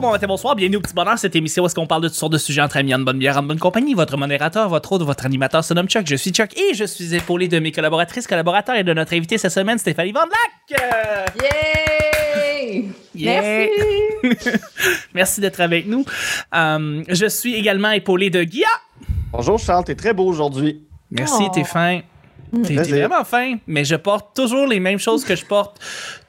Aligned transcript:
bonjour, 0.00 0.08
bon 0.08 0.12
matin, 0.12 0.26
bonsoir, 0.26 0.56
bienvenue 0.56 0.76
au 0.76 0.80
petit 0.80 0.94
bonheur, 0.94 1.18
cette 1.18 1.36
émission 1.36 1.62
où 1.62 1.66
est-ce 1.66 1.74
qu'on 1.74 1.86
parle 1.86 2.02
de 2.02 2.08
toutes 2.08 2.16
sortes 2.16 2.32
de 2.32 2.38
sujets 2.38 2.62
entre 2.62 2.78
amis, 2.78 2.94
en 2.94 3.00
bonne 3.00 3.18
bière, 3.18 3.36
en 3.36 3.42
bonne 3.42 3.58
compagnie. 3.58 3.92
Votre 3.94 4.16
modérateur, 4.16 4.68
votre 4.68 4.92
hôte, 4.92 5.02
votre 5.02 5.26
animateur 5.26 5.62
se 5.62 5.74
nomme 5.74 5.88
Chuck, 5.88 6.06
je 6.06 6.16
suis 6.16 6.30
Chuck 6.30 6.56
et 6.58 6.74
je 6.74 6.84
suis 6.84 7.14
épaulé 7.14 7.48
de 7.48 7.58
mes 7.58 7.70
collaboratrices, 7.70 8.26
collaborateurs 8.26 8.76
et 8.76 8.84
de 8.84 8.94
notre 8.94 9.14
invité 9.14 9.36
cette 9.36 9.52
semaine, 9.52 9.78
Stéphanie 9.78 10.12
Van 10.12 10.20
Lac. 10.20 10.80
Yay! 11.42 12.88
Yeah. 13.14 13.42
Merci! 14.22 14.48
Merci 15.14 15.40
d'être 15.40 15.60
avec 15.60 15.86
nous. 15.86 16.04
Euh, 16.54 17.02
je 17.08 17.26
suis 17.26 17.54
également 17.54 17.90
épaulé 17.90 18.30
de 18.30 18.42
Guilla. 18.42 18.68
Bonjour 19.32 19.58
Charles, 19.58 19.84
t'es 19.84 19.94
très 19.94 20.14
beau 20.14 20.24
aujourd'hui. 20.24 20.82
Merci, 21.10 21.42
Oh. 21.46 21.50
t'es 21.52 21.64
fin. 21.64 22.00
T'es 22.64 22.74
vraiment 22.74 23.22
fin, 23.22 23.58
mais 23.68 23.84
je 23.84 23.94
porte 23.94 24.34
toujours 24.34 24.66
les 24.66 24.80
mêmes 24.80 24.98
choses 24.98 25.24
que 25.24 25.36
je 25.36 25.44
porte 25.44 25.78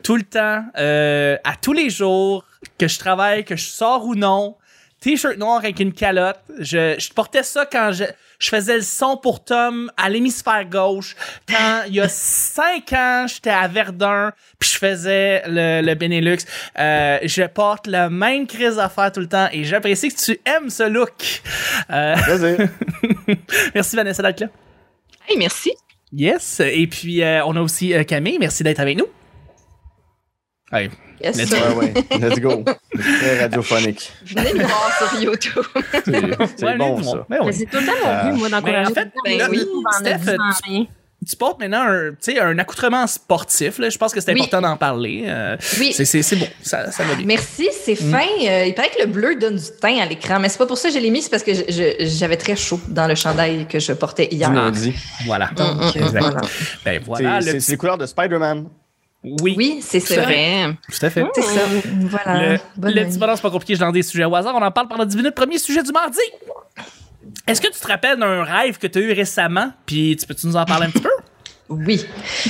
tout 0.04 0.16
le 0.18 0.22
temps, 0.22 0.64
euh, 0.78 1.36
à 1.44 1.56
tous 1.56 1.74
les 1.74 1.90
jours, 1.90 2.46
que 2.82 2.88
je 2.88 2.98
travaille, 2.98 3.46
que 3.46 3.56
je 3.56 3.66
sors 3.66 4.04
ou 4.06 4.16
non. 4.16 4.58
T-shirt 5.02 5.38
noir 5.38 5.58
avec 5.58 5.80
une 5.80 5.94
calotte. 5.94 6.40
Je, 6.60 6.96
je 6.98 7.14
portais 7.14 7.44
ça 7.44 7.66
quand 7.66 7.92
je, 7.92 8.06
je 8.40 8.50
faisais 8.50 8.76
le 8.76 8.82
son 8.82 9.18
pour 9.18 9.44
Tom 9.44 9.92
à 9.98 10.10
l'hémisphère 10.10 10.66
gauche. 10.66 11.16
Quand 11.48 11.84
il 11.88 11.96
y 11.96 12.02
a 12.02 12.10
cinq 12.10 12.92
ans, 12.94 13.26
j'étais 13.28 13.52
à 13.52 13.68
Verdun, 13.68 14.32
puis 14.58 14.70
je 14.70 14.78
faisais 14.78 15.44
le, 15.48 15.82
le 15.82 15.94
Benelux. 15.94 16.38
Euh, 16.80 17.20
je 17.24 17.44
porte 17.44 17.86
le 17.86 18.10
même 18.10 18.48
crise 18.48 18.78
d'affaires 18.78 19.12
tout 19.12 19.22
le 19.22 19.30
temps 19.30 19.48
et 19.52 19.64
j'apprécie 19.64 20.10
que 20.10 20.20
tu 20.20 20.40
aimes 20.46 20.72
ce 20.72 20.90
look. 20.90 21.44
Euh, 21.92 22.16
merci 23.76 23.96
Vanessa 23.96 24.24
d'être 24.24 24.40
là. 24.40 24.48
Hey, 25.28 25.38
merci. 25.38 25.72
Yes. 26.12 26.62
Et 26.66 26.88
puis, 26.88 27.22
euh, 27.22 27.46
on 27.46 27.56
a 27.56 27.62
aussi 27.62 27.94
euh, 27.94 28.04
Camille. 28.04 28.38
Merci 28.40 28.64
d'être 28.64 28.80
avec 28.80 28.98
nous. 28.98 29.08
Hey, 30.72 30.90
Yes. 31.24 31.38
Let's 31.38 31.52
ouais, 31.52 31.76
ouais, 31.76 31.94
let's 32.20 32.40
go. 32.40 32.64
Très 33.20 33.42
radiophonique. 33.42 34.12
Venez 34.26 34.54
me 34.54 34.64
voir 34.64 34.92
sur 34.98 35.22
YouTube. 35.22 35.64
C'est 36.06 36.66
ouais, 36.66 36.78
bon 36.78 37.04
ça. 37.04 37.26
Ben 37.30 37.38
oui. 37.42 37.46
Mais 37.48 37.52
c'est 37.52 37.66
tout 37.66 37.78
le 37.78 37.86
temps 37.86 37.92
mon 38.04 38.10
Euh, 38.10 38.32
but, 38.32 38.40
moi, 38.40 38.50
d'encourager. 38.50 38.82
mais 38.84 38.88
en 38.92 38.94
fait, 38.96 39.12
Ben 39.24 39.48
oui, 39.52 39.66
Steph, 40.00 40.36
tu-. 40.64 40.88
Tu 41.30 41.36
portes 41.36 41.60
maintenant 41.60 41.84
un, 41.88 42.10
tu 42.14 42.32
sais, 42.34 42.40
un 42.40 42.58
accoutrement 42.58 43.06
sportif. 43.06 43.78
Là. 43.78 43.90
Je 43.92 43.98
pense 44.00 44.12
que 44.12 44.20
c'est 44.20 44.34
Oui. 44.34 44.40
important 44.42 44.62
d'en 44.62 44.76
parler. 44.78 45.26
Euh, 45.28 45.56
Oui. 45.80 45.94
c'est, 45.94 46.36
bon. 46.40 46.48
Ça, 46.64 46.90
ça 46.90 47.04
va 47.04 47.14
bien. 47.14 47.28
Merci, 47.28 47.70
c'est 47.84 47.94
fin. 47.94 48.26
Euh, 48.48 48.66
il 48.66 48.74
paraît 48.74 48.90
que 48.90 49.02
le 49.02 49.06
bleu 49.06 49.36
donne 49.36 49.58
du 49.58 49.66
teint 49.80 50.00
à 50.00 50.08
l'écran, 50.08 50.40
mais 50.40 50.50
c'est 50.50 50.58
pas 50.58 50.66
pour 50.66 50.80
ça 50.80 50.88
que 50.90 50.96
je 50.96 51.00
l'ai 51.00 51.12
mis, 51.12 51.22
c'est 51.22 51.30
parce 51.30 51.44
que 51.44 51.52
j'avais 52.00 52.38
très 52.38 52.56
chaud 52.56 52.80
dans 52.88 53.06
le 53.06 53.14
chandail 53.14 53.68
que 53.68 53.78
je 53.78 53.94
portais 53.94 54.30
hier. 54.32 54.50
Du 54.50 54.56
lundi. 54.56 54.94
Voilà. 55.28 55.52
Donc, 55.56 55.76
Mm, 55.76 55.82
euh, 55.82 56.06
Exact. 56.06 56.20
voilà. 56.22 56.42
Ben 56.84 57.02
voilà. 57.06 57.42
c'est 57.42 57.68
les 57.70 57.78
couleurs 57.78 58.00
de 58.00 58.08
Spider-Man. 58.08 58.66
Oui, 59.24 59.54
Oui, 59.56 59.80
c'est 59.82 60.00
ça. 60.00 60.22
vrai. 60.22 60.74
tout 60.92 61.06
à 61.06 61.10
fait. 61.10 61.24
C'est 61.36 61.42
ça. 61.44 61.62
Voilà. 62.02 62.54
Le, 62.54 62.60
Bonne 62.76 62.92
le 62.94 63.02
nuit. 63.02 63.10
petit 63.10 63.20
bonheur, 63.20 63.36
c'est 63.36 63.42
pas 63.44 63.52
compliqué, 63.52 63.76
je 63.76 63.82
lance 63.82 63.94
des 63.94 64.02
sujets 64.04 64.26
au 64.26 64.36
hasard. 64.36 64.56
On 64.56 64.62
en 64.64 64.72
parle 64.72 64.88
pendant 64.88 65.06
10 65.06 65.16
minutes. 65.18 65.36
Premier 65.36 65.60
sujet 65.60 65.84
du 65.84 65.92
mardi. 65.92 66.20
Est-ce 67.48 67.62
que 67.62 67.68
tu 67.68 67.80
te 67.80 67.88
rappelles 67.88 68.18
d'un 68.20 68.44
rêve 68.44 68.78
que 68.80 68.88
tu 68.88 68.98
as 69.00 69.02
eu 69.02 69.12
récemment? 69.12 69.72
Puis 69.86 70.16
tu 70.20 70.26
peux-tu 70.26 70.48
nous 70.48 70.56
en 70.56 70.66
parler 70.66 70.88
un 70.88 70.90
petit 70.90 71.02
peu? 71.04 71.10
Oui, 71.74 72.06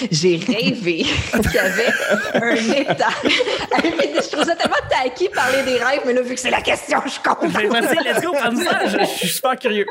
j'ai 0.09 0.38
rêvé 0.38 1.03
qu'il 1.44 1.53
y 1.53 1.58
avait 1.59 1.94
un 2.33 2.55
étage. 2.55 3.06
je 3.23 4.31
trouve 4.31 4.45
ça 4.45 4.56
tellement 4.56 4.78
taquis 4.89 5.30
parler 5.30 5.61
des 5.61 5.78
rêves, 5.78 6.02
mais 6.08 6.13
là, 6.13 6.23
vu 6.23 6.33
que 6.33 6.39
c'est 6.39 6.50
la 6.50 6.61
question, 6.61 6.97
je 7.06 7.19
compte. 7.30 7.53
Ben, 7.53 7.69
vas-y, 7.69 7.97
let's 8.03 8.19
go. 8.23 8.33
Je, 8.33 8.97
je 8.97 9.06
suis 9.06 9.28
super 9.28 9.56
curieux. 9.59 9.85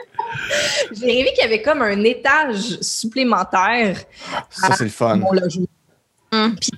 J'ai 0.99 1.07
rêvé 1.07 1.33
qu'il 1.33 1.45
y 1.45 1.47
avait 1.47 1.63
comme 1.63 1.81
un 1.81 2.03
étage 2.03 2.81
supplémentaire 2.81 3.99
Ça, 4.51 4.75
c'est 4.75 4.83
le 4.83 4.91
fun. 4.91 5.15
mon 5.15 5.31
logement. 5.33 5.67
Hum. 6.33 6.57
Puis, 6.57 6.71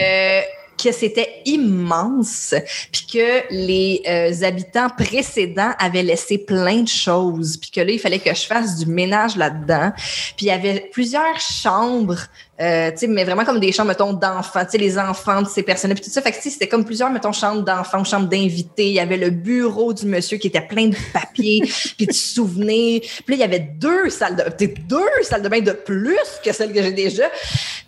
euh, 0.00 0.40
que 0.82 0.92
c'était 0.92 1.42
immense, 1.44 2.54
puis 2.92 3.06
que 3.12 3.42
les 3.50 4.02
euh, 4.06 4.46
habitants 4.46 4.88
précédents 4.90 5.72
avaient 5.78 6.02
laissé 6.02 6.38
plein 6.38 6.82
de 6.82 6.88
choses, 6.88 7.56
puis 7.56 7.70
que 7.70 7.80
là, 7.80 7.90
il 7.90 7.98
fallait 7.98 8.18
que 8.18 8.34
je 8.34 8.46
fasse 8.46 8.76
du 8.76 8.86
ménage 8.86 9.36
là-dedans. 9.36 9.92
Puis 10.36 10.46
il 10.46 10.46
y 10.46 10.50
avait 10.50 10.88
plusieurs 10.92 11.40
chambres, 11.40 12.26
euh, 12.58 12.90
mais 13.08 13.24
vraiment 13.24 13.44
comme 13.44 13.60
des 13.60 13.70
chambres, 13.70 13.88
mettons, 13.88 14.14
d'enfants, 14.14 14.64
tu 14.64 14.72
sais, 14.72 14.78
les 14.78 14.98
enfants 14.98 15.42
de 15.42 15.48
ces 15.48 15.62
personnes 15.62 15.92
puis 15.92 16.02
tout 16.02 16.10
ça. 16.10 16.22
Fait 16.22 16.32
que, 16.32 16.38
c'était 16.40 16.68
comme 16.68 16.84
plusieurs, 16.84 17.10
mettons, 17.10 17.32
chambres 17.32 17.62
d'enfants, 17.62 18.02
chambres 18.04 18.28
d'invités. 18.28 18.86
Il 18.86 18.94
y 18.94 19.00
avait 19.00 19.18
le 19.18 19.30
bureau 19.30 19.92
du 19.92 20.06
monsieur 20.06 20.38
qui 20.38 20.46
était 20.46 20.62
plein 20.62 20.88
de 20.88 20.96
papiers, 21.12 21.62
puis 21.96 22.06
de 22.06 22.12
souvenirs. 22.12 23.00
Puis 23.00 23.24
là, 23.28 23.34
il 23.34 23.40
y 23.40 23.42
avait 23.42 23.60
deux 23.60 24.08
salles 24.08 24.36
de, 24.36 24.66
deux 24.88 25.22
salles 25.22 25.42
de 25.42 25.48
bain 25.48 25.60
de 25.60 25.72
plus 25.72 26.16
que 26.42 26.52
celles 26.52 26.72
que 26.72 26.82
j'ai 26.82 26.92
déjà. 26.92 27.24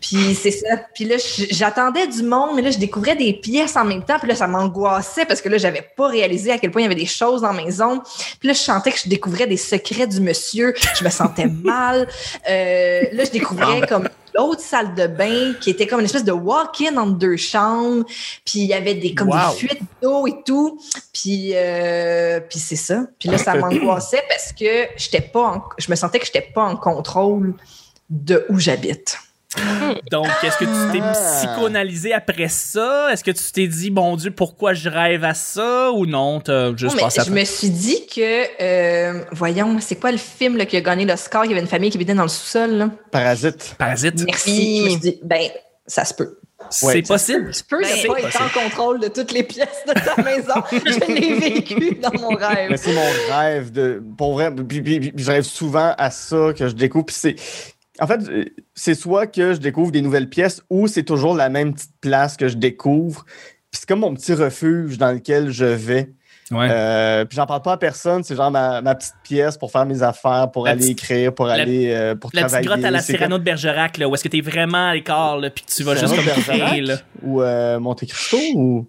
Puis 0.01 0.35
c'est 0.35 0.51
ça. 0.51 0.77
Puis 0.95 1.07
là, 1.07 1.17
j'attendais 1.51 2.07
du 2.07 2.23
monde, 2.23 2.51
mais 2.55 2.63
là, 2.63 2.71
je 2.71 2.79
découvrais 2.79 3.17
des 3.17 3.33
pièces 3.33 3.77
en 3.77 3.87
même 3.87 4.05
temps. 4.05 4.19
Puis 4.19 4.29
là, 4.29 4.35
ça 4.35 4.47
m'angoissait 4.47 5.25
parce 5.25 5.41
que 5.41 5.49
là, 5.49 5.57
j'avais 5.57 5.87
pas 5.97 6.09
réalisé 6.09 6.53
à 6.53 6.59
quel 6.59 6.71
point 6.71 6.83
il 6.83 6.85
y 6.85 6.87
avait 6.87 6.95
des 6.95 7.07
choses 7.07 7.41
dans 7.41 7.53
la 7.53 7.65
maison. 7.65 8.03
Puis 8.39 8.49
là, 8.49 8.53
je 8.53 8.61
sentais 8.61 8.93
que 8.93 8.99
je 9.03 9.09
découvrais 9.09 9.47
des 9.47 9.57
secrets 9.57 10.07
du 10.07 10.21
monsieur. 10.21 10.75
Je 10.99 11.05
me 11.05 11.11
sentais 11.11 11.47
mal. 11.65 12.07
Euh, 12.49 13.03
là, 13.13 13.25
je 13.25 13.31
découvrais 13.31 13.87
comme 13.87 14.09
l'autre 14.39 14.61
salle 14.61 14.95
de 14.95 15.07
bain 15.07 15.53
qui 15.61 15.69
était 15.71 15.87
comme 15.87 15.99
une 16.01 16.05
espèce 16.07 16.25
de 16.25 16.33
walk-in 16.33 16.97
entre 16.97 17.19
deux 17.19 17.37
chambres. 17.37 18.05
Puis 18.45 18.61
il 18.61 18.67
y 18.67 18.73
avait 18.75 18.95
des 18.95 19.15
comme 19.15 19.29
Wow. 19.29 19.51
des 19.53 19.57
fuites 19.59 19.83
d'eau 20.01 20.27
et 20.27 20.43
tout. 20.47 20.81
Puis 21.13 21.51
euh, 21.55 22.41
puis 22.49 22.59
c'est 22.59 22.77
ça. 22.77 23.05
Puis 23.19 23.29
là, 23.29 23.37
ça 23.39 23.55
m'angoissait 23.59 24.23
parce 24.29 24.53
que 24.53 24.87
j'étais 24.97 25.21
pas 25.21 25.43
en- 25.57 25.63
je 25.79 25.91
me 25.91 25.97
sentais 25.97 26.19
que 26.21 26.27
j'étais 26.27 26.49
pas 26.55 26.63
en 26.63 26.77
contrôle 26.77 27.55
de 28.11 28.47
où 28.49 28.59
j'habite. 28.59 29.19
Donc, 30.11 30.27
est-ce 30.43 30.59
que 30.59 30.65
tu 30.65 30.93
t'es 30.93 31.03
Ah. 31.03 31.13
psychoanalysé 31.13 32.13
après 32.13 32.49
ça? 32.49 33.09
Est-ce 33.13 33.25
que 33.25 33.31
tu 33.31 33.43
t'es 33.53 33.67
dit, 33.67 33.91
mon 33.91 34.17
Dieu, 34.17 34.31
pourquoi 34.31 34.75
je 34.75 34.89
rêve 34.89 35.25
à 35.25 35.35
ça? 35.35 35.91
Ou 35.93 36.07
non, 36.07 36.41
t'as 36.41 36.71
juste 36.77 36.83
Non, 36.83 36.93
mais 36.97 37.01
passé 37.03 37.21
à 37.21 37.25
je 37.25 37.31
me 37.31 37.45
suis 37.45 37.71
dit 37.71 38.07
que, 38.07 38.63
euh, 38.63 39.25
voyons, 39.33 39.79
c'est 39.81 39.97
quoi 39.97 40.13
le 40.13 40.19
film 40.19 40.57
là, 40.57 40.67
qui 40.67 40.77
a 40.77 40.81
gagné 40.81 41.05
l'Oscar? 41.07 41.45
Il 41.45 41.51
y 41.51 41.53
avait 41.55 41.63
une 41.63 41.67
famille 41.69 41.91
qui 41.91 41.97
habitait 41.97 42.15
dans 42.15 42.23
le 42.25 42.29
sous-sol. 42.29 42.71
là. 42.73 42.91
Parasite. 43.11 43.75
Parasite. 43.79 44.23
Merci. 44.27 44.79
Je 44.81 44.85
me 44.85 44.89
suis 44.91 44.99
dit, 45.01 45.21
ben, 45.23 45.49
ça 45.87 46.05
se 46.05 46.13
peut. 46.15 46.39
C'est 46.71 46.87
Ouais. 46.87 47.03
possible. 47.03 47.51
Tu 47.53 47.63
peux 47.65 47.81
Ben, 47.81 47.89
ne 47.89 48.07
pas 48.09 48.21
être 48.21 48.43
en 48.43 48.49
contrôle 48.63 49.01
de 49.01 49.09
toutes 49.09 49.33
les 49.33 49.45
pièces 49.45 49.85
de 49.87 49.93
ta 49.95 50.21
maison. 50.23 50.55
je 50.73 51.13
l'ai 51.13 51.35
vécu 51.39 51.95
dans 52.03 52.13
mon 52.21 52.35
rêve. 52.37 52.71
Mais 52.71 52.77
c'est 52.77 52.93
mon 52.93 53.35
rêve 53.35 53.71
de. 53.73 54.03
Pour 54.19 54.35
vrai, 54.35 54.53
puis, 54.55 54.83
puis- 54.83 55.01
puis 55.13 55.13
je 55.25 55.31
rêve 55.31 55.45
souvent 55.45 55.95
à 55.97 56.11
ça 56.11 56.53
que 56.57 56.69
je 56.69 56.75
découvre. 56.75 57.07
Puis 57.07 57.17
c'est. 57.19 57.37
En 58.01 58.07
fait, 58.07 58.21
euh, 58.29 58.45
c'est 58.75 58.95
soit 58.95 59.27
que 59.27 59.55
je 59.55 59.59
découvre 59.59 59.91
des 59.93 60.03
nouvelles 60.03 60.29
pièces 60.29 60.63
ou 60.71 60.87
c'est 60.87 61.03
toujours 61.03 61.35
la 61.35 61.49
même 61.49 61.75
petite 61.75 61.95
place 62.01 62.37
que 62.37 62.49
je 62.49 62.57
découvre. 62.57 63.25
Puis 63.71 63.81
c'est 63.81 63.89
comme 63.89 64.01
mon 64.01 64.15
petit 64.15 64.35
refuge 64.35 64.99
dans 64.99 65.13
lequel 65.13 65.51
je 65.51 65.65
vais. 65.65 66.11
Ouais. 66.51 66.67
Euh, 66.71 67.27
puis 67.27 67.37
j'en 67.37 67.45
parle 67.45 67.61
pas 67.61 67.73
à 67.73 67.77
personne, 67.77 68.23
c'est 68.25 68.35
genre 68.35 68.51
ma, 68.51 68.81
ma 68.81 68.95
petite 68.95 69.13
pièce 69.23 69.59
pour 69.59 69.71
faire 69.71 69.85
mes 69.85 70.03
affaires, 70.03 70.51
pour 70.51 70.65
La 70.65 70.71
aller 70.71 70.81
petite- 70.81 70.93
écrire, 70.93 71.35
pour 71.35 71.45
la- 71.45 71.53
aller 71.55 71.91
euh, 71.93 72.15
pour 72.15 72.31
La 72.33 72.41
petite 72.45 72.49
travailler. 72.53 72.67
grotte 72.69 72.85
à 72.87 72.91
la 72.91 73.01
Cyrano 73.01 73.37
de 73.37 73.43
Bergerac, 73.43 73.99
là, 73.99 74.09
où 74.09 74.15
est-ce 74.15 74.25
que 74.25 74.29
t'es 74.31 74.41
vraiment 74.41 74.89
à 74.89 74.95
l'écart, 74.95 75.37
là, 75.37 75.51
puis 75.51 75.63
que 75.67 75.71
tu 75.71 75.83
vas 75.83 75.95
juste 75.95 76.15
comme 76.17 76.25
créer, 76.25 76.81
là. 76.81 76.95
Ou 77.23 77.43
euh, 77.43 77.79
Monte 77.79 78.07
Cristo 78.07 78.39
ou. 78.55 78.87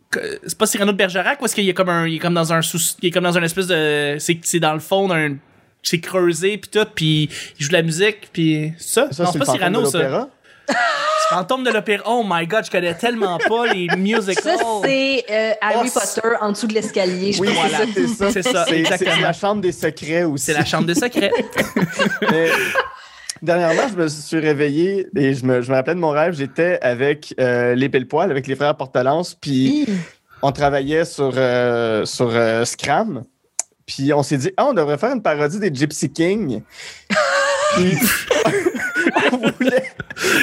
C'est 0.48 0.58
pas 0.58 0.68
Cyrano 0.68 0.94
de 0.94 0.98
Bergerac, 0.98 1.42
ou 1.42 1.46
est-ce 1.46 1.56
qu'il 1.56 1.66
y 1.66 1.70
a 1.70 1.74
comme 1.74 1.90
un, 1.90 2.08
il 2.08 2.16
est 2.16 2.20
comme 2.20 2.34
dans 2.36 2.54
un 2.54 2.62
sous, 2.62 2.80
il 3.02 3.10
est 3.10 3.12
comme 3.12 3.26
dans 3.26 3.38
un 3.38 3.44
espèce 3.44 3.68
de, 3.68 4.16
c'est, 4.20 4.40
c'est 4.44 4.62
dans 4.62 4.74
le 4.74 4.80
fond 4.80 5.10
d'un, 5.10 5.36
c'est 5.84 6.00
creusé 6.00 6.58
puis 6.58 6.70
tout, 6.72 6.88
puis 6.94 7.30
il 7.60 7.64
joue 7.64 7.70
de 7.70 7.74
la 7.74 7.82
musique, 7.82 8.30
puis 8.34 8.74
ça. 8.78 9.08
Ça, 9.12 9.24
non, 9.24 9.32
c'est 9.32 9.40
pas 9.40 9.46
Cyrano, 9.54 9.86
ça. 9.86 9.98
l'opéra? 10.00 10.30
C'est 10.70 11.36
Fantôme 11.36 11.64
de 11.64 11.70
l'opéra. 11.72 12.04
Oh 12.08 12.24
my 12.28 12.46
god, 12.48 12.66
je 12.66 12.72
connais 12.72 12.94
tellement 12.96 13.38
pas 13.38 13.72
les 13.74 13.88
musicals. 13.98 14.44
Ça, 14.44 14.56
c'est 14.84 15.26
euh, 15.30 15.52
Harry 15.62 15.90
Oh, 15.96 16.00
Potter 16.00 16.28
en 16.42 16.52
dessous 16.52 16.66
de 16.68 16.74
l'escalier. 16.74 17.34
Je 17.34 17.42
Oui, 17.42 17.50
voilà, 17.54 17.86
c'est 17.94 18.08
ça. 18.08 18.32
C'est 18.32 18.42
ça, 18.44 18.66
C'est- 18.68 19.20
la 19.22 19.34
chambre 19.34 19.62
des 19.62 19.72
secrets 19.72 20.24
aussi. 20.24 20.46
C'est 20.46 20.54
la 20.54 20.66
chambre 20.66 20.86
de 20.88 20.94
secret. 20.96 21.32
Mais 22.32 22.50
dernièrement, 23.42 23.88
je 23.92 23.96
me 23.96 24.08
suis 24.08 24.40
réveillé 24.40 25.08
et 25.16 25.34
je 25.34 25.46
me, 25.46 25.62
je 25.62 25.70
me 25.72 25.76
rappelais 25.76 25.96
de 25.96 26.00
mon 26.00 26.10
rêve. 26.12 26.34
J'étais 26.34 26.80
avec 26.82 27.34
euh, 27.40 27.76
les 27.76 27.90
pile-poil, 27.90 28.30
avec 28.32 28.48
les 28.48 28.56
frères 28.56 28.76
Portalance, 28.76 29.36
puis 29.40 29.86
on 30.42 30.52
travaillait 30.52 31.06
sur, 31.06 31.32
euh, 31.36 32.06
sur 32.06 32.30
euh, 32.32 32.66
Scram. 32.66 33.24
Puis 33.90 34.14
on 34.14 34.22
s'est 34.22 34.38
dit, 34.38 34.52
ah, 34.56 34.68
on 34.68 34.74
devrait 34.74 35.00
faire 35.00 35.12
une 35.14 35.22
parodie 35.24 35.60
des 35.60 35.74
Gypsy 35.74 36.14
King. 36.14 36.62
puis 37.76 37.98
on, 39.32 39.38
voulait, 39.50 39.92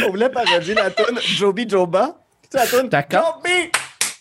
on 0.04 0.10
voulait 0.10 0.30
parodier 0.30 0.74
la 0.74 0.90
tune 0.90 1.20
Joby 1.20 1.68
Joba. 1.68 2.18
Tu 2.50 2.58
sais, 2.58 2.58
la 2.58 2.66
tune. 2.66 2.90
Joby 2.90 3.70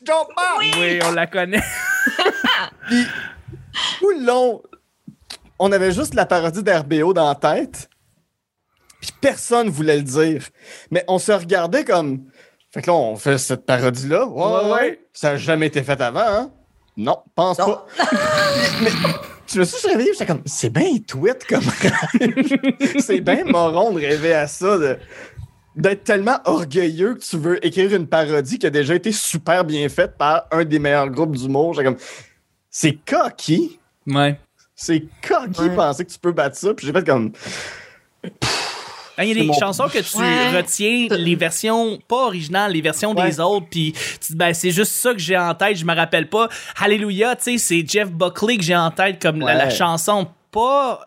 Joba. 0.06 0.44
Oui, 0.60 1.00
on 1.04 1.12
la 1.14 1.26
connaît. 1.26 1.64
Puis, 2.88 3.04
tout 3.98 4.12
le 4.12 4.26
long, 4.26 4.62
on 5.58 5.72
avait 5.72 5.92
juste 5.92 6.14
la 6.14 6.28
parodie 6.28 6.62
d'RBO 6.62 7.12
dans 7.14 7.28
la 7.28 7.34
tête. 7.36 7.90
Puis 9.02 9.10
personne 9.20 9.70
voulait 9.70 9.98
le 9.98 10.04
dire. 10.04 10.44
Mais 10.92 11.04
on 11.08 11.18
se 11.18 11.32
regardait 11.32 11.84
comme. 11.84 12.30
Fait 12.72 12.84
que 12.84 12.92
là, 12.92 12.94
on 12.94 13.16
fait 13.16 13.40
cette 13.40 13.66
parodie-là. 13.66 14.28
Ouais, 14.28 14.44
Ouais, 14.44 14.64
ouais, 14.66 14.72
ouais. 14.74 15.08
Ça 15.14 15.32
n'a 15.32 15.38
jamais 15.38 15.66
été 15.66 15.82
fait 15.82 16.00
avant, 16.00 16.20
hein? 16.20 16.52
Non, 16.98 17.20
pense 17.36 17.60
Non. 17.60 17.66
pas. 17.66 17.86
Mais 18.82 18.90
je 19.48 19.60
me 19.60 19.64
suis 19.66 19.88
réveillé, 19.88 20.12
j'étais 20.14 20.26
comme, 20.26 20.42
c'est 20.46 20.70
bien 20.70 20.98
tweet 21.06 21.46
comme 21.48 21.64
rêve. 21.82 23.00
c'est 23.00 23.20
bien 23.22 23.44
moron 23.46 23.92
de 23.92 24.00
rêver 24.00 24.34
à 24.34 24.48
ça, 24.48 24.78
de- 24.78 24.98
d'être 25.76 26.04
tellement 26.06 26.40
orgueilleux 26.46 27.16
que 27.16 27.20
tu 27.20 27.38
veux 27.38 27.66
écrire 27.66 27.94
une 27.94 28.08
parodie 28.08 28.58
qui 28.60 28.66
a 28.66 28.70
déjà 28.70 28.96
été 28.96 29.12
super 29.12 29.66
bien 29.66 29.88
faite 29.90 30.18
par 30.18 30.46
un 30.52 30.64
des 30.64 30.80
meilleurs 30.80 31.10
groupes 31.10 31.36
d'humour. 31.36 31.74
J'étais 31.74 31.86
comme, 31.86 31.98
c'est 32.70 32.98
coquille. 33.06 33.78
Ouais. 34.08 34.40
C'est 34.74 35.04
coquille 35.28 35.70
Ouais. 35.70 35.76
penser 35.76 36.06
que 36.06 36.12
tu 36.12 36.20
peux 36.20 36.32
battre 36.32 36.56
ça. 36.58 36.74
Puis 36.74 36.88
j'ai 36.88 36.94
fait 36.94 37.06
comme. 37.06 37.32
Ah, 39.18 39.24
Il 39.24 39.30
y 39.30 39.32
a 39.32 39.36
des 39.36 39.48
mon- 39.48 39.54
chansons 39.54 39.88
que 39.88 40.00
tu 40.00 40.18
Ouais. 40.18 40.58
retiens, 40.58 41.08
les 41.12 41.36
versions 41.36 41.98
pas 42.08 42.26
originales, 42.26 42.74
les 42.74 42.82
versions 42.82 43.14
des 43.14 43.40
autres, 43.40 43.68
puis 43.70 43.94
tu 44.20 44.32
dis, 44.34 44.36
ben, 44.38 44.54
c'est 44.54 44.72
juste 44.72 44.92
ça 44.92 45.14
que 45.14 45.20
j'ai 45.20 45.38
en 45.38 45.54
tête, 45.56 45.78
je 45.78 45.86
me 45.86 45.96
rappelle 45.96 46.28
pas. 46.30 46.50
Alléluia, 46.82 47.36
tu 47.36 47.44
sais, 47.44 47.58
c'est 47.58 47.86
Jeff 47.88 48.12
Buckley 48.12 48.58
que 48.58 48.64
j'ai 48.64 48.76
en 48.76 48.92
tête 48.92 49.22
comme 49.22 49.40
la, 49.40 49.70
chanson, 49.70 50.28
pas, 50.52 51.06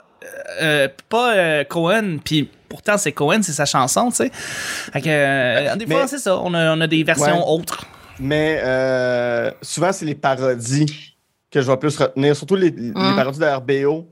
euh, 0.62 0.88
pas 1.08 1.34
euh, 1.36 1.64
Cohen, 1.64 2.18
puis 2.24 2.48
pourtant 2.68 2.96
c'est 2.98 3.12
Cohen, 3.12 3.40
c'est 3.42 3.52
sa 3.52 3.64
chanson, 3.66 4.08
tu 4.10 4.16
sais. 4.16 4.30
Fait 4.32 5.00
que, 5.00 5.08
euh, 5.08 5.76
des 5.76 5.86
fois, 5.86 6.02
Mais- 6.02 6.08
c'est 6.08 6.18
ça, 6.18 6.38
on 6.38 6.54
a, 6.54 6.74
on 6.76 6.80
a 6.80 6.86
des 6.86 7.02
versions 7.04 7.38
Ouais. 7.38 7.60
autres. 7.60 7.84
Mais 8.20 8.60
euh, 8.64 9.50
souvent, 9.62 9.92
c'est 9.92 10.04
les 10.06 10.14
parodies 10.14 11.14
que 11.50 11.60
je 11.62 11.70
vais 11.70 11.76
plus 11.76 11.96
retenir, 11.96 12.34
surtout 12.36 12.56
les, 12.56 12.70
les 12.70 12.92
parodies 12.92 13.38
de 13.38 13.44
RBO. 13.46 14.08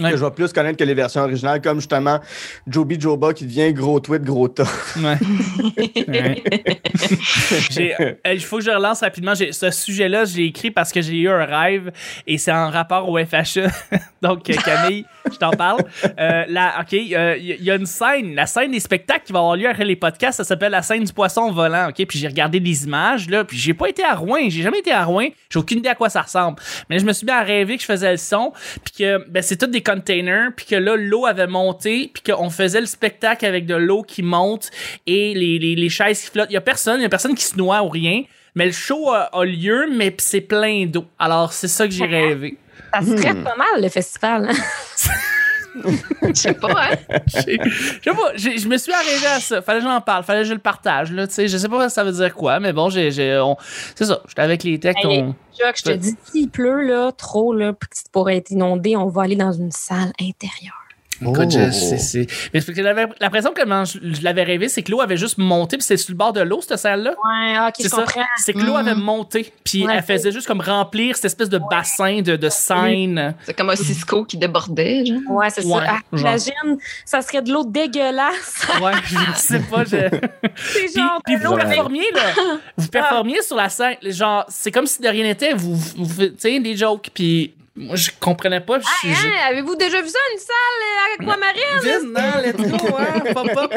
Ouais. 0.00 0.10
Que 0.12 0.16
je 0.16 0.24
vais 0.24 0.30
plus 0.30 0.50
connaître 0.54 0.78
que 0.78 0.84
les 0.84 0.94
versions 0.94 1.20
originales, 1.20 1.60
comme 1.60 1.78
justement 1.78 2.18
Joby 2.66 2.98
Joba 2.98 3.34
qui 3.34 3.44
devient 3.44 3.74
gros 3.74 4.00
tweet, 4.00 4.22
gros 4.22 4.48
tas. 4.48 4.64
Ouais. 4.98 5.18
Ouais. 6.08 6.42
J'ai- 7.70 7.94
euh, 8.00 8.14
Il 8.32 8.40
faut 8.40 8.58
que 8.58 8.64
je 8.64 8.70
relance 8.70 9.00
rapidement. 9.00 9.34
J'ai- 9.34 9.52
Ce 9.52 9.70
sujet-là, 9.70 10.24
je 10.24 10.36
l'ai 10.36 10.44
écrit 10.46 10.70
parce 10.70 10.92
que 10.92 11.00
j'ai 11.02 11.16
eu 11.16 11.28
un 11.28 11.44
rêve 11.44 11.92
et 12.26 12.38
c'est 12.38 12.52
en 12.52 12.70
rapport 12.70 13.08
au 13.08 13.18
FHE. 13.18 13.68
Donc, 14.22 14.48
euh, 14.50 14.54
Camille, 14.64 15.04
je 15.30 15.36
t'en 15.36 15.50
parle. 15.50 15.80
Euh, 16.18 16.44
là, 16.48 16.74
OK, 16.80 16.92
il 16.92 17.08
y, 17.08 17.70
a 17.70 17.74
une 17.74 17.86
scène, 17.86 18.34
la 18.34 18.46
scène 18.46 18.70
des 18.72 18.80
spectacles 18.80 19.24
qui 19.26 19.32
va 19.32 19.40
avoir 19.40 19.56
lieu 19.56 19.68
après 19.68 19.84
les 19.84 19.96
podcasts, 19.96 20.38
ça 20.38 20.44
s'appelle 20.44 20.72
la 20.72 20.82
scène 20.82 21.04
du 21.04 21.12
poisson 21.12 21.50
volant. 21.50 21.88
OK, 21.88 22.04
puis 22.06 22.18
j'ai 22.18 22.28
regardé 22.28 22.60
des 22.60 22.84
images, 22.84 23.28
là, 23.28 23.44
puis 23.44 23.58
j'ai 23.58 23.74
pas 23.74 23.88
été 23.88 24.02
à 24.04 24.14
Rouen. 24.14 24.48
J'ai 24.48 24.62
jamais 24.62 24.78
été 24.78 24.92
à 24.92 25.04
Rouen. 25.04 25.28
J'ai 25.50 25.58
aucune 25.58 25.78
idée 25.78 25.88
à 25.88 25.94
quoi 25.94 26.08
ça 26.08 26.22
ressemble. 26.22 26.58
Mais 26.88 26.96
là, 26.96 27.00
je 27.02 27.06
me 27.06 27.12
suis 27.12 27.26
mis 27.26 27.32
à 27.32 27.42
rêver 27.42 27.76
que 27.76 27.82
je 27.82 27.86
faisais 27.86 28.10
le 28.10 28.16
son, 28.16 28.52
puis 28.84 28.94
que 28.98 29.28
ben, 29.28 29.42
c'est 29.42 29.56
tout 29.56 29.66
des 29.66 29.81
containers, 29.82 30.50
puis 30.56 30.66
que 30.66 30.76
là, 30.76 30.96
l'eau 30.96 31.26
avait 31.26 31.46
monté, 31.46 32.10
puis 32.12 32.22
qu'on 32.32 32.50
faisait 32.50 32.80
le 32.80 32.86
spectacle 32.86 33.44
avec 33.46 33.66
de 33.66 33.74
l'eau 33.74 34.02
qui 34.02 34.22
monte 34.22 34.70
et 35.06 35.34
les, 35.34 35.58
les, 35.58 35.74
les 35.74 35.88
chaises 35.88 36.22
qui 36.22 36.30
flottent. 36.30 36.50
Il 36.50 36.54
y 36.54 36.56
a 36.56 36.60
personne, 36.62 37.00
il 37.00 37.02
y 37.02 37.06
a 37.06 37.10
personne 37.10 37.34
qui 37.34 37.44
se 37.44 37.56
noie 37.56 37.82
ou 37.82 37.88
rien. 37.88 38.22
Mais 38.54 38.66
le 38.66 38.72
show 38.72 39.10
a, 39.10 39.30
a 39.32 39.44
lieu, 39.44 39.86
mais 39.90 40.14
c'est 40.18 40.42
plein 40.42 40.84
d'eau. 40.86 41.06
Alors, 41.18 41.52
c'est 41.52 41.68
ça 41.68 41.86
que 41.86 41.92
j'ai 41.94 42.04
rêvé. 42.04 42.58
Ça 42.92 43.00
serait 43.00 43.34
pas 43.34 43.56
mal, 43.56 43.80
le 43.82 43.88
festival. 43.88 44.48
hein? 44.50 44.54
Je 46.22 46.32
sais 46.34 46.54
pas, 46.54 46.68
hein? 46.70 46.96
Je 47.26 47.40
sais 47.40 47.58
pas, 47.58 48.36
je 48.36 48.68
me 48.68 48.76
suis 48.76 48.92
arrivé 48.92 49.26
à 49.26 49.40
ça. 49.40 49.62
Fallait 49.62 49.80
que 49.80 49.86
j'en 49.86 50.00
parle, 50.00 50.24
fallait 50.24 50.42
que 50.42 50.48
je 50.48 50.52
le 50.54 50.58
partage. 50.58 51.12
Là, 51.12 51.26
tu 51.26 51.34
sais. 51.34 51.48
je 51.48 51.56
sais 51.56 51.68
pas 51.68 51.88
ça 51.88 52.04
veut 52.04 52.12
dire 52.12 52.34
quoi, 52.34 52.60
mais 52.60 52.72
bon, 52.72 52.90
j'ai, 52.90 53.10
c'est 53.10 54.04
ça. 54.04 54.20
J'étais 54.28 54.42
avec 54.42 54.64
les 54.64 54.78
techs. 54.78 54.96
Hey, 54.98 55.22
on- 55.22 55.34
Chuck, 55.54 55.76
je 55.76 55.82
te 55.82 55.90
dis, 55.92 56.14
s'il 56.24 56.48
pleut 56.50 56.86
là, 56.86 57.12
trop, 57.12 57.54
là, 57.54 57.72
pourrais 58.12 58.36
être 58.38 58.50
inondé, 58.50 58.96
on 58.96 59.08
va 59.08 59.22
aller 59.22 59.36
dans 59.36 59.52
une 59.52 59.70
salle 59.72 60.12
intérieure. 60.20 60.81
Écoute, 61.20 61.50
je- 61.52 61.58
Oh. 61.60 61.70
c'est, 61.72 61.98
c'est... 61.98 62.26
Mais 62.52 62.60
parce 62.60 62.64
que 62.66 62.74
j'avais 62.74 63.06
l'impression 63.20 63.52
que 63.52 63.62
quand 63.62 63.84
je, 63.84 63.98
je 64.02 64.22
l'avais 64.22 64.42
rêvé, 64.42 64.68
c'est 64.68 64.82
que 64.82 64.90
l'eau 64.90 65.00
avait 65.00 65.16
juste 65.16 65.38
monté, 65.38 65.76
puis 65.76 65.84
c'était 65.84 65.96
sur 65.98 66.12
le 66.12 66.16
bord 66.16 66.32
de 66.32 66.40
l'eau, 66.40 66.60
cette 66.62 66.78
salle-là. 66.78 67.10
Ouais, 67.10 67.58
ok, 67.68 67.74
C'est 67.76 67.84
je 67.84 67.88
ça. 67.88 67.96
comprends. 67.98 68.22
C'est 68.38 68.52
que 68.54 68.58
l'eau 68.58 68.72
Mm. 68.72 68.76
avait 68.76 68.94
monté, 68.94 69.52
puis 69.64 69.86
Ouais. 69.86 69.94
elle 69.96 70.02
faisait 70.02 70.32
juste 70.32 70.46
comme 70.48 70.60
remplir 70.60 71.14
cette 71.14 71.26
espèce 71.26 71.48
de 71.48 71.60
bassin 71.70 72.22
de, 72.22 72.34
de 72.36 72.48
scène. 72.48 73.34
C'est 73.44 73.54
comme 73.56 73.70
un 73.70 73.76
Cisco 73.76 74.24
qui 74.24 74.36
débordait, 74.36 75.04
genre. 75.06 75.18
Ouais, 75.30 75.50
c'est 75.50 75.64
Ouais, 75.64 75.84
ça. 75.84 75.94
Ah, 75.96 75.98
genre. 76.16 76.20
imagine, 76.20 76.78
ça 77.04 77.22
serait 77.22 77.42
de 77.42 77.52
l'eau 77.52 77.64
dégueulasse. 77.64 78.66
Ouais, 78.82 78.92
je 79.04 79.16
sais 79.36 79.60
pas. 79.60 79.84
Je... 79.84 79.96
C'est 80.56 80.84
Puis, 80.86 80.94
genre. 80.96 81.20
puis 81.24 81.36
vous 81.36 81.52
Ouais. 81.52 81.64
performiez, 81.64 82.10
là. 82.14 82.58
Vous 82.76 82.88
performiez 82.88 83.42
sur 83.42 83.56
la 83.56 83.68
scène. 83.68 83.96
Genre, 84.02 84.44
c'est 84.48 84.70
comme 84.72 84.86
si 84.86 85.00
de 85.02 85.08
rien 85.08 85.24
n'était. 85.24 85.52
Vous, 85.54 85.74
vous, 85.76 86.04
vous- 86.04 86.26
tu 86.26 86.34
sais, 86.38 86.58
des 86.60 86.76
jokes. 86.76 87.10
Puis 87.14 87.54
moi, 87.74 87.96
je 87.96 88.10
comprenais 88.20 88.60
pas. 88.60 88.76
Hein, 88.76 89.14
Avez-vous 89.50 89.76
déjà 89.76 90.00
vu 90.02 90.08
ça, 90.08 90.18
une 90.34 90.38
salle 90.38 90.82
euh, 90.82 91.24
aquamarine? 91.24 92.12
Non, 92.12 92.42
let's 92.42 92.70
go, 92.70 92.96
hein, 92.98 93.20
pop, 93.32 93.50
pop. 93.54 93.74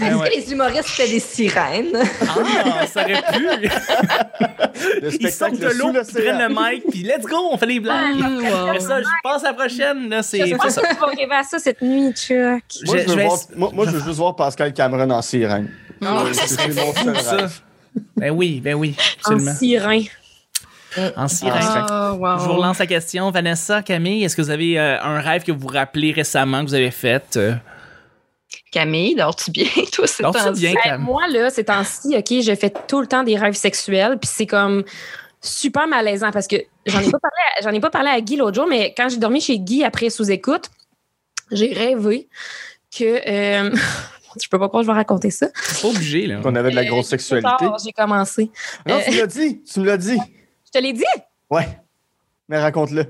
Ben 0.00 0.06
Est-ce 0.06 0.16
ouais. 0.16 0.30
que 0.30 0.34
les 0.36 0.52
humoristes 0.52 0.84
faisaient 0.88 1.12
des 1.12 1.20
sirènes? 1.20 1.96
Ah, 2.20 2.86
ça 2.86 3.02
aurait 3.02 3.22
pu. 3.32 3.46
Le 5.02 5.14
Ils 5.20 5.30
sortent 5.30 5.54
spectacle 5.54 5.74
de 5.74 5.78
l'eau, 5.78 5.92
prennent 5.92 6.38
le 6.38 6.48
mic, 6.48 6.84
puis 6.90 7.02
let's 7.02 7.24
go, 7.24 7.36
on 7.52 7.56
fait 7.56 7.66
les 7.66 7.80
blagues. 7.80 8.20
Après 8.66 8.80
ça, 8.80 9.00
je 9.00 9.06
passe 9.22 9.44
à 9.44 9.48
la 9.48 9.54
prochaine. 9.54 10.08
Là, 10.08 10.22
c'est, 10.22 10.38
Je 10.40 10.44
c'est 10.46 10.56
pense 10.56 10.70
ça. 10.72 10.80
que 10.82 10.94
tu 10.94 11.00
vas 11.00 11.06
rêver 11.06 11.34
à 11.34 11.42
ça 11.42 11.58
cette 11.58 11.80
nuit, 11.82 12.12
Chuck. 12.14 12.62
Moi, 12.86 12.96
Je- 12.98 13.14
vais 13.14 13.24
voir, 13.26 13.38
moi, 13.56 13.70
moi, 13.72 13.86
je 13.86 13.90
veux 13.92 14.04
juste 14.04 14.18
voir 14.18 14.34
Pascal 14.36 14.72
Cameron 14.74 15.10
en 15.10 15.22
sirène. 15.22 15.70
Oh, 16.02 16.26
ça 16.32 16.42
c'est 16.46 16.68
mon 16.68 16.92
seul 16.94 17.16
Ça. 17.20 17.36
rêve. 17.36 17.60
Ben 18.16 18.30
oui, 18.30 18.60
ben 18.60 18.74
oui, 18.74 18.96
En 18.98 19.32
absolument. 19.32 19.50
En 19.52 19.54
sirène. 19.54 20.02
Ah, 20.96 22.12
wow. 22.14 22.38
Je 22.38 22.44
vous 22.44 22.54
relance 22.54 22.78
la 22.78 22.86
question. 22.86 23.30
Vanessa, 23.30 23.82
Camille, 23.82 24.24
est-ce 24.24 24.36
que 24.36 24.42
vous 24.42 24.50
avez 24.50 24.78
euh, 24.78 25.00
un 25.02 25.20
rêve 25.20 25.42
que 25.42 25.52
vous 25.52 25.60
vous 25.60 25.68
rappelez 25.68 26.12
récemment 26.12 26.60
que 26.62 26.68
vous 26.68 26.74
avez 26.74 26.90
fait? 26.90 27.36
euh? 27.36 27.54
Camille, 28.70 29.14
dors-tu 29.14 29.50
bien, 29.50 29.66
toi, 29.92 30.06
c'est 30.06 30.22
Dors-tu 30.22 30.52
bien? 30.52 30.74
Ben, 30.84 30.98
moi, 30.98 31.26
là, 31.28 31.50
ces 31.50 31.64
temps-ci, 31.64 32.16
OK, 32.16 32.42
je 32.42 32.54
fais 32.54 32.72
tout 32.86 33.00
le 33.00 33.06
temps 33.06 33.22
des 33.22 33.36
rêves 33.36 33.54
sexuels, 33.54 34.18
puis 34.18 34.30
c'est 34.32 34.46
comme 34.46 34.84
super 35.40 35.86
malaisant 35.88 36.30
parce 36.30 36.46
que 36.46 36.56
j'en 36.86 37.00
ai 37.00 37.10
pas 37.10 37.18
parlé 37.18 37.36
à, 37.58 37.62
j'en 37.62 37.70
ai 37.70 37.80
pas 37.80 37.90
parlé 37.90 38.10
à 38.10 38.20
Guy 38.20 38.36
l'autre 38.36 38.54
jour, 38.54 38.66
mais 38.66 38.94
quand 38.96 39.08
j'ai 39.08 39.16
dormi 39.16 39.40
chez 39.40 39.58
Guy 39.58 39.84
après 39.84 40.10
sous-écoute, 40.10 40.70
j'ai 41.50 41.72
rêvé 41.72 42.28
que. 42.96 43.28
euh, 43.28 43.70
je 44.42 44.48
peux 44.48 44.58
pas 44.58 44.68
croire 44.68 44.82
que 44.82 44.86
je 44.86 44.92
vais 44.92 44.96
raconter 44.96 45.30
ça. 45.30 45.48
C'est 45.54 45.82
pas 45.82 45.88
obligé, 45.88 46.26
là. 46.26 46.40
Qu'on 46.42 46.54
avait 46.54 46.70
de 46.70 46.76
la 46.76 46.84
grosse 46.84 47.08
sexualité. 47.08 47.66
J'ai 47.84 47.92
commencé. 47.92 48.50
Non, 48.86 49.00
tu 49.04 49.10
me 49.12 49.18
l'as 49.18 49.26
dit. 49.26 49.62
Tu 49.62 49.80
me 49.80 49.86
l'as 49.86 49.96
dit. 49.98 50.18
Je 50.72 50.78
te 50.78 50.82
l'ai 50.82 50.92
dit. 50.92 51.04
Ouais. 51.50 51.68
Mais 52.48 52.58
raconte-le. 52.58 53.06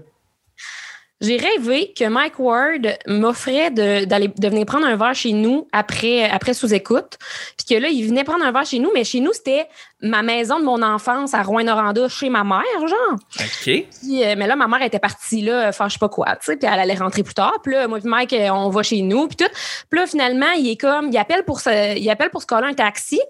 J'ai 1.21 1.37
rêvé 1.37 1.95
que 1.97 2.05
Mike 2.09 2.41
Ward 2.41 2.99
m'offrait 3.07 3.71
de, 3.71 4.05
d'aller, 4.07 4.27
de 4.27 4.49
venir 4.49 4.67
prendre 4.67 4.87
un 4.87 4.97
verre 4.97 5.15
chez 5.15 5.33
nous 5.33 5.69
après, 5.71 6.29
après 6.29 6.53
sous-écoute. 6.53 7.17
Puis 7.57 7.77
que 7.77 7.81
là, 7.81 7.91
il 7.91 8.05
venait 8.09 8.25
prendre 8.25 8.45
un 8.45 8.51
verre 8.51 8.67
chez 8.67 8.81
nous, 8.81 8.91
mais 8.93 9.05
chez 9.05 9.21
nous, 9.21 9.33
c'était 9.33 9.69
ma 10.01 10.23
maison 10.23 10.59
de 10.59 10.65
mon 10.65 10.83
enfance 10.83 11.33
à 11.33 11.45
Rouen-Noranda, 11.45 12.09
chez 12.09 12.29
ma 12.29 12.43
mère, 12.43 12.65
genre. 12.81 13.19
OK. 13.39 13.63
Puis, 13.65 14.25
euh, 14.25 14.35
mais 14.37 14.49
là, 14.49 14.57
ma 14.57 14.67
mère 14.67 14.83
était 14.83 14.99
partie, 14.99 15.43
là, 15.43 15.71
faire 15.71 15.89
je 15.89 15.93
sais 15.93 15.99
pas 16.01 16.09
quoi, 16.09 16.35
tu 16.35 16.47
sais, 16.47 16.57
puis 16.57 16.69
elle 16.71 16.81
allait 16.81 16.95
rentrer 16.95 17.23
plus 17.23 17.35
tard. 17.35 17.55
Puis 17.63 17.73
là, 17.73 17.87
moi 17.87 18.01
et 18.05 18.09
Mike, 18.09 18.33
euh, 18.33 18.49
on 18.51 18.71
va 18.71 18.83
chez 18.83 19.03
nous, 19.03 19.29
puis 19.29 19.37
tout. 19.37 19.55
Puis 19.91 20.01
là, 20.01 20.09
finalement, 20.09 20.51
il 20.59 20.69
est 20.69 20.77
comme, 20.77 21.11
il 21.13 21.19
appelle 21.19 21.45
pour 21.45 21.61
se, 21.61 21.97
il 21.97 22.11
appelle 22.11 22.31
pour 22.31 22.43
se 22.43 22.49
coller 22.49 22.67
un 22.67 22.75
taxi. 22.75 23.21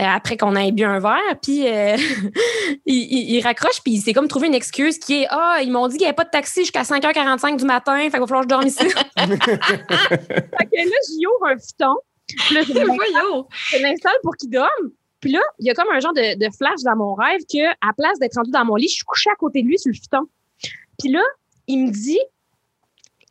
Euh, 0.00 0.04
après 0.04 0.36
qu'on 0.36 0.54
ait 0.56 0.72
bu 0.72 0.84
un 0.84 0.98
verre, 1.00 1.18
puis 1.42 1.66
euh, 1.66 1.96
il, 2.86 2.94
il- 2.94 3.34
il 3.36 3.40
raccroche, 3.42 3.80
puis 3.82 3.92
il 3.94 4.00
s'est 4.00 4.12
comme 4.12 4.28
trouvé 4.28 4.46
une 4.48 4.54
excuse 4.54 4.98
qui 4.98 5.22
est 5.22 5.26
Ah, 5.30 5.58
ils 5.62 5.70
m'ont 5.70 5.86
dit 5.88 5.94
qu'il 5.96 6.02
n'y 6.04 6.08
avait 6.08 6.14
pas 6.14 6.24
de 6.24 6.30
taxi 6.30 6.60
jusqu'à 6.60 6.82
5h45 6.82 7.56
du 7.58 7.64
matin, 7.64 7.96
fait 7.98 8.10
qu'il 8.10 8.20
va 8.20 8.26
falloir 8.26 8.40
que 8.42 8.44
je 8.44 8.48
dorme 8.48 8.66
ici. 8.66 8.78
fait 8.88 9.38
que 9.38 10.76
là, 10.76 10.96
j'y 11.08 11.26
ouvre 11.26 11.46
un 11.46 11.56
futon. 11.58 11.94
Puis 12.28 12.54
là, 12.54 12.62
je 12.62 12.72
l'installe- 12.74 12.96
Voyons. 12.96 13.46
je 13.70 13.78
l'installe 13.82 14.16
pour 14.22 14.36
qu'il 14.36 14.50
dorme. 14.50 14.68
Puis 15.20 15.30
là, 15.32 15.40
il 15.60 15.66
y 15.66 15.70
a 15.70 15.74
comme 15.74 15.88
un 15.92 16.00
genre 16.00 16.12
de, 16.14 16.36
de 16.38 16.50
flash 16.56 16.80
dans 16.84 16.96
mon 16.96 17.14
rêve 17.14 17.40
que, 17.52 17.64
à 17.80 17.92
place 17.96 18.18
d'être 18.18 18.34
rendu 18.34 18.50
dans 18.50 18.64
mon 18.64 18.74
lit, 18.74 18.88
je 18.88 18.94
suis 18.94 19.04
couchée 19.04 19.30
à 19.30 19.36
côté 19.36 19.62
de 19.62 19.68
lui 19.68 19.78
sur 19.78 19.90
le 19.90 19.94
futon. 19.94 20.26
Puis 20.98 21.10
là, 21.12 21.22
il 21.68 21.84
me 21.86 21.90
dit, 21.90 22.18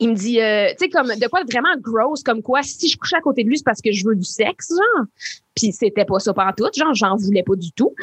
il 0.02 0.10
me 0.10 0.14
dit, 0.14 0.40
euh, 0.40 0.70
tu 0.70 0.84
sais, 0.84 0.88
comme 0.88 1.06
de 1.06 1.28
quoi 1.28 1.44
vraiment 1.44 1.74
gross, 1.78 2.22
comme 2.22 2.42
quoi, 2.42 2.62
si 2.62 2.88
je 2.88 2.96
couchais 2.96 3.16
à 3.16 3.20
côté 3.20 3.44
de 3.44 3.48
lui, 3.48 3.58
c'est 3.58 3.64
parce 3.64 3.80
que 3.80 3.92
je 3.92 4.04
veux 4.04 4.16
du 4.16 4.24
sexe, 4.24 4.70
genre. 4.70 5.06
Puis 5.54 5.72
c'était 5.72 6.04
pas 6.04 6.18
ça 6.18 6.34
par 6.34 6.54
tout, 6.56 6.66
genre, 6.74 6.94
j'en 6.94 7.14
voulais 7.16 7.44
pas 7.44 7.54
du 7.54 7.70
tout. 7.72 7.94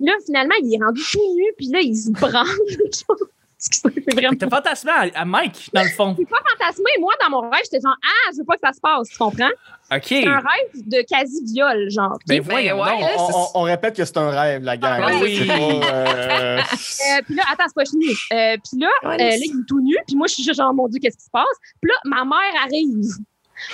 Là, 0.00 0.12
finalement, 0.24 0.54
il 0.62 0.74
est 0.74 0.82
rendu 0.82 1.02
tout 1.12 1.34
nu, 1.36 1.44
puis 1.58 1.66
là, 1.68 1.80
il 1.80 1.94
se 1.94 2.10
branle. 2.10 2.46
c'est 3.70 4.14
vraiment 4.14 4.34
T'as 4.38 4.48
fantasmé 4.50 4.90
à, 4.90 5.20
à 5.20 5.24
Mike, 5.24 5.70
dans 5.72 5.82
le 5.82 5.88
fond. 5.90 6.16
fantasmé. 6.16 6.90
Moi, 6.98 7.12
dans 7.22 7.30
mon 7.30 7.40
rêve, 7.48 7.60
j'étais 7.64 7.80
genre, 7.80 7.96
ah, 8.02 8.30
je 8.32 8.38
veux 8.38 8.44
pas 8.44 8.54
que 8.54 8.60
ça 8.64 8.72
se 8.72 8.80
passe, 8.80 9.08
tu 9.08 9.16
comprends? 9.18 9.50
OK. 9.94 10.02
C'est 10.04 10.26
un 10.26 10.38
rêve 10.38 10.70
de 10.88 11.02
quasi-viol, 11.08 11.90
genre. 11.90 12.18
Ben 12.26 12.40
voyons 12.40 12.82
ouais, 12.82 12.90
donc. 12.90 13.00
là, 13.00 13.08
On, 13.18 13.26
c'est- 13.28 13.34
on- 13.36 13.60
on 13.60 13.62
répète 13.62 13.94
que 13.96 14.04
c'est 14.04 14.16
un 14.16 14.30
rêve, 14.30 14.62
la 14.64 14.76
gang. 14.76 15.00
Ah, 15.04 15.10
oui. 15.20 15.36
C'est 15.38 15.46
pas, 15.46 15.54
euh, 15.94 16.58
Euh, 17.12 17.20
puis 17.26 17.34
là, 17.34 17.42
attends, 17.52 17.64
c'est 17.66 17.74
pas 17.74 17.84
fini. 17.84 18.06
Euh, 18.32 18.56
puis 18.68 18.80
là, 18.80 18.88
Ouais, 19.04 19.14
euh, 19.14 19.18
là, 19.18 19.36
il 19.36 19.60
est 19.60 19.66
tout 19.68 19.80
nu. 19.80 19.96
Puis 20.06 20.16
moi, 20.16 20.26
je 20.28 20.34
suis 20.34 20.42
juste 20.44 20.56
genre, 20.58 20.72
mon 20.74 20.88
Dieu, 20.88 20.98
qu'est-ce 21.00 21.16
qui 21.18 21.24
se 21.24 21.30
passe? 21.30 21.44
Puis 21.80 21.90
là, 21.90 21.94
ma 22.04 22.24
mère 22.24 22.62
arrive. 22.64 23.04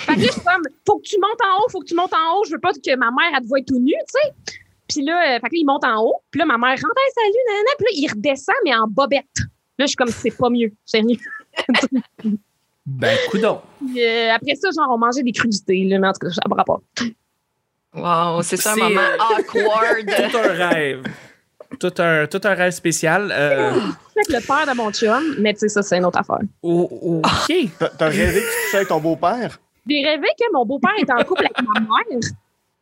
Fait 0.05 0.15
que 0.15 0.19
là, 0.19 0.25
je 0.27 0.31
suis 0.33 0.41
comme, 0.41 0.63
faut 0.85 0.97
que 0.99 1.03
tu 1.07 1.17
montes 1.19 1.39
en 1.41 1.61
haut, 1.63 1.69
faut 1.69 1.79
que 1.79 1.85
tu 1.85 1.95
montes 1.95 2.13
en 2.13 2.37
haut. 2.37 2.43
Je 2.45 2.51
veux 2.51 2.59
pas 2.59 2.73
que 2.73 2.95
ma 2.95 3.09
mère, 3.11 3.31
elle 3.35 3.41
te 3.43 3.47
voie 3.47 3.59
tout 3.65 3.79
nu, 3.79 3.93
tu 3.93 4.19
sais. 4.21 4.53
Puis 4.87 5.03
là, 5.05 5.19
euh, 5.21 5.33
fait 5.39 5.49
que 5.49 5.53
là, 5.55 5.59
il 5.61 5.65
monte 5.65 5.83
en 5.85 6.01
haut. 6.03 6.15
Puis 6.31 6.39
là, 6.39 6.45
ma 6.45 6.57
mère 6.57 6.71
rentre, 6.71 6.93
Hey, 6.97 7.11
salut, 7.15 7.33
nanana. 7.47 7.69
Puis 7.77 7.85
là, 7.85 7.91
il 7.93 8.11
redescend, 8.11 8.55
mais 8.65 8.75
en 8.75 8.87
bobette. 8.87 9.25
Là, 9.79 9.85
je 9.85 9.87
suis 9.87 9.95
comme, 9.95 10.09
c'est 10.09 10.35
pas 10.37 10.49
mieux, 10.49 10.73
sérieux. 10.85 11.17
Ben, 12.85 13.17
coudon. 13.31 13.61
Euh, 13.97 14.29
après 14.33 14.55
ça, 14.55 14.69
genre, 14.75 14.89
on 14.91 14.97
mangeait 14.97 15.23
des 15.23 15.31
crudités, 15.31 15.85
là, 15.85 15.99
mais 15.99 16.07
en 16.09 16.11
tout 16.11 16.27
cas, 16.27 16.33
ça 16.33 16.41
me 16.49 16.53
rapport. 16.53 16.81
Wow, 17.93 18.41
c'est 18.41 18.57
ça 18.57 18.73
un 18.73 18.75
moment 18.75 19.01
awkward. 19.19 20.05
Tout 20.31 20.37
un 20.37 20.69
rêve. 20.69 21.03
Tout 21.79 21.93
un, 21.99 22.27
tout 22.27 22.41
un 22.43 22.53
rêve 22.55 22.71
spécial. 22.71 23.31
Euh, 23.31 23.71
que 24.27 24.33
le 24.33 24.45
père 24.45 24.67
de 24.67 24.75
mon 24.75 24.91
chum, 24.91 25.35
mais 25.39 25.53
tu 25.53 25.59
sais, 25.59 25.69
ça, 25.69 25.81
c'est 25.81 25.97
une 25.97 26.05
autre 26.05 26.19
affaire. 26.19 26.41
oh, 26.61 27.21
OK. 27.23 27.69
T'as 27.79 27.89
t'as 27.89 28.09
rêvé 28.09 28.41
que 28.41 28.45
tu 28.45 28.65
couchais 28.65 28.77
avec 28.77 28.87
ton 28.89 28.99
beau-père? 28.99 29.59
J'ai 29.87 30.03
rêvé 30.03 30.27
que 30.37 30.45
mon 30.51 30.65
beau-père 30.65 30.91
était 30.97 31.13
en 31.13 31.23
couple 31.23 31.45
avec 31.45 31.61
ma 31.73 31.79
mère, 31.79 32.19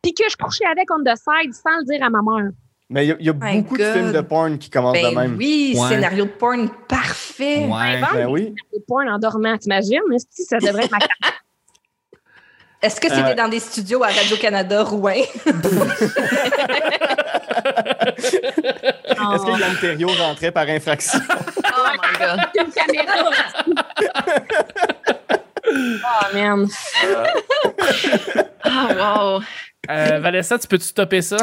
puis 0.02 0.14
que 0.14 0.24
je 0.28 0.36
couchais 0.36 0.64
avec 0.64 0.90
on 0.90 1.04
the 1.04 1.16
side 1.16 1.54
sans 1.54 1.78
le 1.78 1.84
dire 1.84 2.04
à 2.04 2.10
ma 2.10 2.20
mère. 2.22 2.50
Mais 2.90 3.04
il 3.04 3.08
y 3.08 3.12
a, 3.12 3.16
y 3.20 3.30
beaucoup 3.32 3.76
de 3.76 3.84
films 3.92 4.12
de 4.12 4.20
porn 4.22 4.58
qui 4.58 4.70
commencent 4.70 4.96
de 4.96 5.02
Ben 5.02 5.14
même. 5.14 5.36
oui, 5.36 5.74
Ouais. 5.78 5.88
scénario 5.88 6.24
de 6.24 6.30
porn 6.30 6.70
parfait. 6.88 7.66
Ouais. 7.66 8.00
Ben 8.00 8.14
des 8.14 8.24
oui. 8.24 8.54
porn 8.86 9.08
en 9.08 9.18
dormant, 9.18 9.58
t'imagines? 9.58 10.00
Si 10.30 10.44
ça 10.44 10.58
devrait 10.58 10.84
être 10.84 10.90
ma 10.90 10.98
carte. 10.98 11.12
Est-ce 12.80 13.00
que 13.00 13.08
c'était 13.08 13.32
Euh. 13.32 13.34
dans 13.34 13.48
des 13.48 13.58
studios 13.60 14.02
à 14.04 14.06
Radio-Canada 14.06 14.84
Rouen? 14.84 15.10
Est-ce 15.12 15.50
que 19.44 19.60
Yann 19.60 19.76
Terriot 19.80 20.08
rentrait 20.18 20.52
par 20.52 20.66
infraction? 20.68 21.18
Oh 21.80 21.90
my 21.92 22.18
God. 22.18 22.40
une 22.58 22.72
caméra? 22.96 23.30
oh, 25.66 26.34
man. 26.34 26.66
Ah, 28.64 28.88
wow. 28.96 29.40
Euh, 29.90 30.18
Vanessa, 30.20 30.58
tu 30.58 30.66
peux-tu 30.66 30.84
stopper 30.86 31.22
ça? 31.22 31.36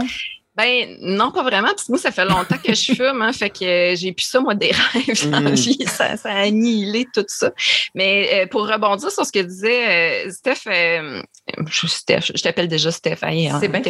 Ben, 0.57 0.97
non, 1.01 1.31
pas 1.31 1.43
vraiment, 1.43 1.67
parce 1.67 1.83
que 1.85 1.91
moi, 1.91 1.99
ça 1.99 2.11
fait 2.11 2.25
longtemps 2.25 2.57
que 2.63 2.73
je 2.73 2.93
fume, 2.93 3.21
hein, 3.21 3.33
fait 3.33 3.49
que 3.49 3.65
euh, 3.65 3.95
j'ai 3.95 4.13
plus 4.13 4.23
ça, 4.25 4.39
moi, 4.39 4.55
des 4.55 4.71
rêves 4.93 5.29
dans 5.29 5.39
la 5.41 5.51
Mm. 5.51 5.55
vie. 5.55 5.85
Ça, 5.87 6.15
ça 6.17 6.29
a 6.31 6.39
annihilé 6.45 7.05
tout 7.13 7.25
ça. 7.27 7.51
Mais 7.93 8.29
euh, 8.33 8.47
pour 8.47 8.67
rebondir 8.67 9.11
sur 9.11 9.25
ce 9.25 9.31
que 9.31 9.39
disait 9.39 10.25
euh, 10.27 10.31
Steph, 10.31 10.67
euh, 10.67 11.21
je, 11.67 11.87
Steph, 11.87 12.31
je 12.35 12.41
t'appelle 12.41 12.67
déjà 12.67 12.91
Steph, 12.91 13.17
hey, 13.23 13.47
hein, 13.49 13.57
C'est 13.59 13.67
bien. 13.67 13.81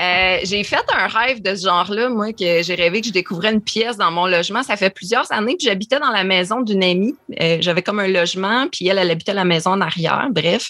Euh, 0.00 0.38
j'ai 0.44 0.62
fait 0.64 0.84
un 0.96 1.06
rêve 1.08 1.42
de 1.42 1.54
ce 1.54 1.64
genre-là, 1.64 2.08
moi, 2.10 2.32
que 2.32 2.62
j'ai 2.62 2.74
rêvé 2.74 3.00
que 3.00 3.08
je 3.08 3.12
découvrais 3.12 3.52
une 3.52 3.60
pièce 3.62 3.96
dans 3.96 4.10
mon 4.10 4.26
logement. 4.26 4.62
Ça 4.62 4.76
fait 4.76 4.90
plusieurs 4.90 5.30
années, 5.32 5.56
puis 5.58 5.66
j'habitais 5.66 5.98
dans 5.98 6.10
la 6.10 6.24
maison 6.24 6.60
d'une 6.60 6.82
amie. 6.84 7.14
Euh, 7.40 7.58
J'avais 7.60 7.82
comme 7.82 7.98
un 8.00 8.08
logement, 8.08 8.68
puis 8.70 8.86
elle, 8.88 8.98
elle 8.98 9.10
habitait 9.10 9.32
à 9.32 9.34
la 9.34 9.44
maison 9.44 9.70
en 9.70 9.80
arrière, 9.80 10.28
bref. 10.30 10.68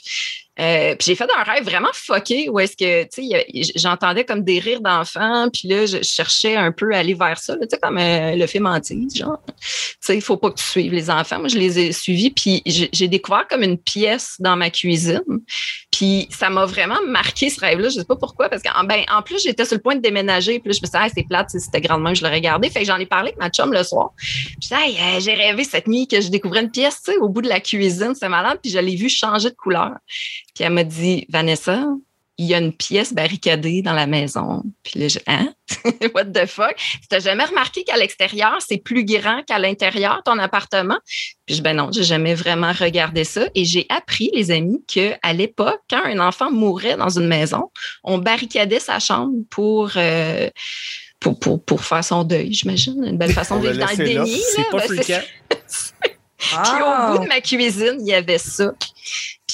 Euh, 0.61 0.95
puis 0.95 1.07
j'ai 1.07 1.15
fait 1.17 1.29
un 1.37 1.43
rêve 1.43 1.65
vraiment 1.65 1.91
fucké 1.93 2.49
où 2.49 2.61
est-ce 2.61 2.77
que, 2.77 3.03
tu 3.05 3.29
sais, 3.29 3.73
j'entendais 3.75 4.25
comme 4.25 4.45
des 4.45 4.61
rires 4.61 4.81
d'enfants, 4.81 5.49
puis 5.53 5.69
là, 5.69 5.85
je 5.85 6.01
cherchais 6.03 6.55
un 6.55 6.71
peu 6.71 6.95
à 6.95 6.99
aller 6.99 7.15
vers 7.15 7.39
ça, 7.39 7.57
tu 7.57 7.67
sais, 7.69 7.79
comme 7.79 7.99
euh, 7.99 8.37
le 8.37 8.47
film 8.47 8.67
Antise, 8.67 9.17
genre. 9.17 9.41
Tu 9.47 9.57
sais, 10.01 10.17
il 10.17 10.23
faut 10.23 10.37
pas 10.37 10.51
que 10.51 10.59
tu 10.59 10.65
suives 10.65 10.93
les 10.93 11.11
enfants. 11.11 11.41
Moi, 11.41 11.49
je 11.49 11.59
les 11.59 11.79
ai 11.81 11.93
suivis, 11.93 12.31
puis 12.31 12.63
j'ai 12.65 13.09
découvert 13.09 13.47
comme 13.49 13.63
une 13.63 13.79
pièce 13.79 14.37
dans 14.39 14.57
ma 14.57 14.71
cuisine. 14.71 15.23
Puis 15.95 16.27
ça 16.29 16.51
m'a 16.51 16.67
vraiment 16.67 16.99
marqué 17.07 17.49
ce 17.51 17.61
rêve-là. 17.61 17.89
Je 17.89 18.01
sais 18.01 18.05
pas 18.05 18.17
pourquoi, 18.17 18.49
parce 18.49 18.63
qu'en 18.63 18.83
ben, 18.83 19.03
en 19.09 19.23
plus, 19.23 19.41
j'étais 19.41 19.65
sur 19.65 19.77
le 19.77 19.81
point 19.81 19.95
de 19.95 20.01
déménager, 20.01 20.59
puis 20.59 20.71
là, 20.71 20.77
je 20.77 20.83
me 20.83 20.87
suis 20.87 20.91
dit, 20.91 20.99
ah, 21.01 21.09
c'est 21.15 21.23
plate, 21.23 21.51
c'était 21.51 21.81
grandement, 21.81 22.13
je 22.13 22.25
l'aurais 22.25 22.35
regardé. 22.35 22.69
Fait 22.69 22.81
que 22.81 22.87
j'en 22.87 22.97
ai 22.97 23.07
parlé 23.07 23.29
avec 23.29 23.39
ma 23.39 23.49
chum 23.49 23.73
le 23.73 23.85
soir. 23.85 24.11
Puis 24.19 24.71
Hey, 24.73 24.97
euh, 25.01 25.21
j'ai 25.21 25.35
rêvé 25.35 25.63
cette 25.63 25.87
nuit 25.87 26.09
que 26.09 26.21
je 26.21 26.31
découvrais 26.31 26.63
une 26.63 26.71
pièce, 26.71 27.01
au 27.21 27.29
bout 27.29 27.43
de 27.43 27.49
la 27.49 27.61
cuisine, 27.61 28.13
c'est 28.19 28.29
malade, 28.29 28.59
puis 28.61 28.73
je 28.73 28.79
l'ai 28.81 28.97
vu 28.97 29.09
changer 29.09 29.51
de 29.51 29.55
couleur. 29.55 29.93
Puis 30.53 30.65
elle 30.65 30.73
m'a 30.73 30.83
dit, 30.83 31.27
Vanessa, 31.29 31.87
il 32.37 32.47
y 32.47 32.55
a 32.55 32.59
une 32.59 32.73
pièce 32.73 33.13
barricadée 33.15 33.81
dans 33.83 33.93
la 33.93 34.07
maison. 34.07 34.63
Puis 34.83 34.99
là, 35.01 35.09
je, 35.09 35.19
hein? 35.29 35.53
What 36.15 36.27
the 36.27 36.47
fuck? 36.47 36.75
Tu 36.77 37.07
t'as 37.09 37.21
jamais 37.21 37.45
remarqué 37.45 37.85
qu'à 37.85 37.97
l'extérieur, 37.97 38.57
c'est 38.59 38.79
plus 38.79 39.05
grand 39.05 39.43
qu'à 39.47 39.59
l'intérieur, 39.59 40.21
ton 40.25 40.39
appartement? 40.39 40.99
Puis 41.47 41.57
je, 41.57 41.63
ben 41.63 41.75
non, 41.77 41.91
j'ai 41.93 42.03
jamais 42.03 42.35
vraiment 42.35 42.73
regardé 42.73 43.23
ça. 43.25 43.47
Et 43.55 43.65
j'ai 43.65 43.87
appris, 43.89 44.31
les 44.35 44.51
amis, 44.51 44.83
qu'à 44.89 45.33
l'époque, 45.33 45.81
quand 45.89 46.05
un 46.05 46.19
enfant 46.19 46.51
mourait 46.51 46.97
dans 46.97 47.19
une 47.19 47.29
maison, 47.29 47.71
on 48.03 48.19
barricadait 48.19 48.81
sa 48.81 48.99
chambre 48.99 49.33
pour, 49.51 49.93
euh, 49.97 50.51
pour, 51.21 51.39
pour, 51.39 51.65
pour 51.65 51.85
faire 51.85 52.05
son 52.05 52.25
deuil, 52.25 52.53
j'imagine. 52.53 53.05
Une 53.05 53.17
belle 53.17 53.33
façon 53.33 53.61
de 53.61 53.69
vivre 53.69 53.79
dans 53.87 53.93
le 53.97 54.05
là. 54.05 54.25
déni. 54.25 54.43
C'est 54.57 54.71
pas 54.71 54.87
Ben, 54.89 54.99
puis 56.39 56.57
Ah. 56.57 57.13
au 57.15 57.19
bout 57.19 57.25
de 57.25 57.29
ma 57.29 57.41
cuisine, 57.41 57.97
il 58.01 58.09
y 58.09 58.13
avait 58.15 58.39
ça. 58.39 58.73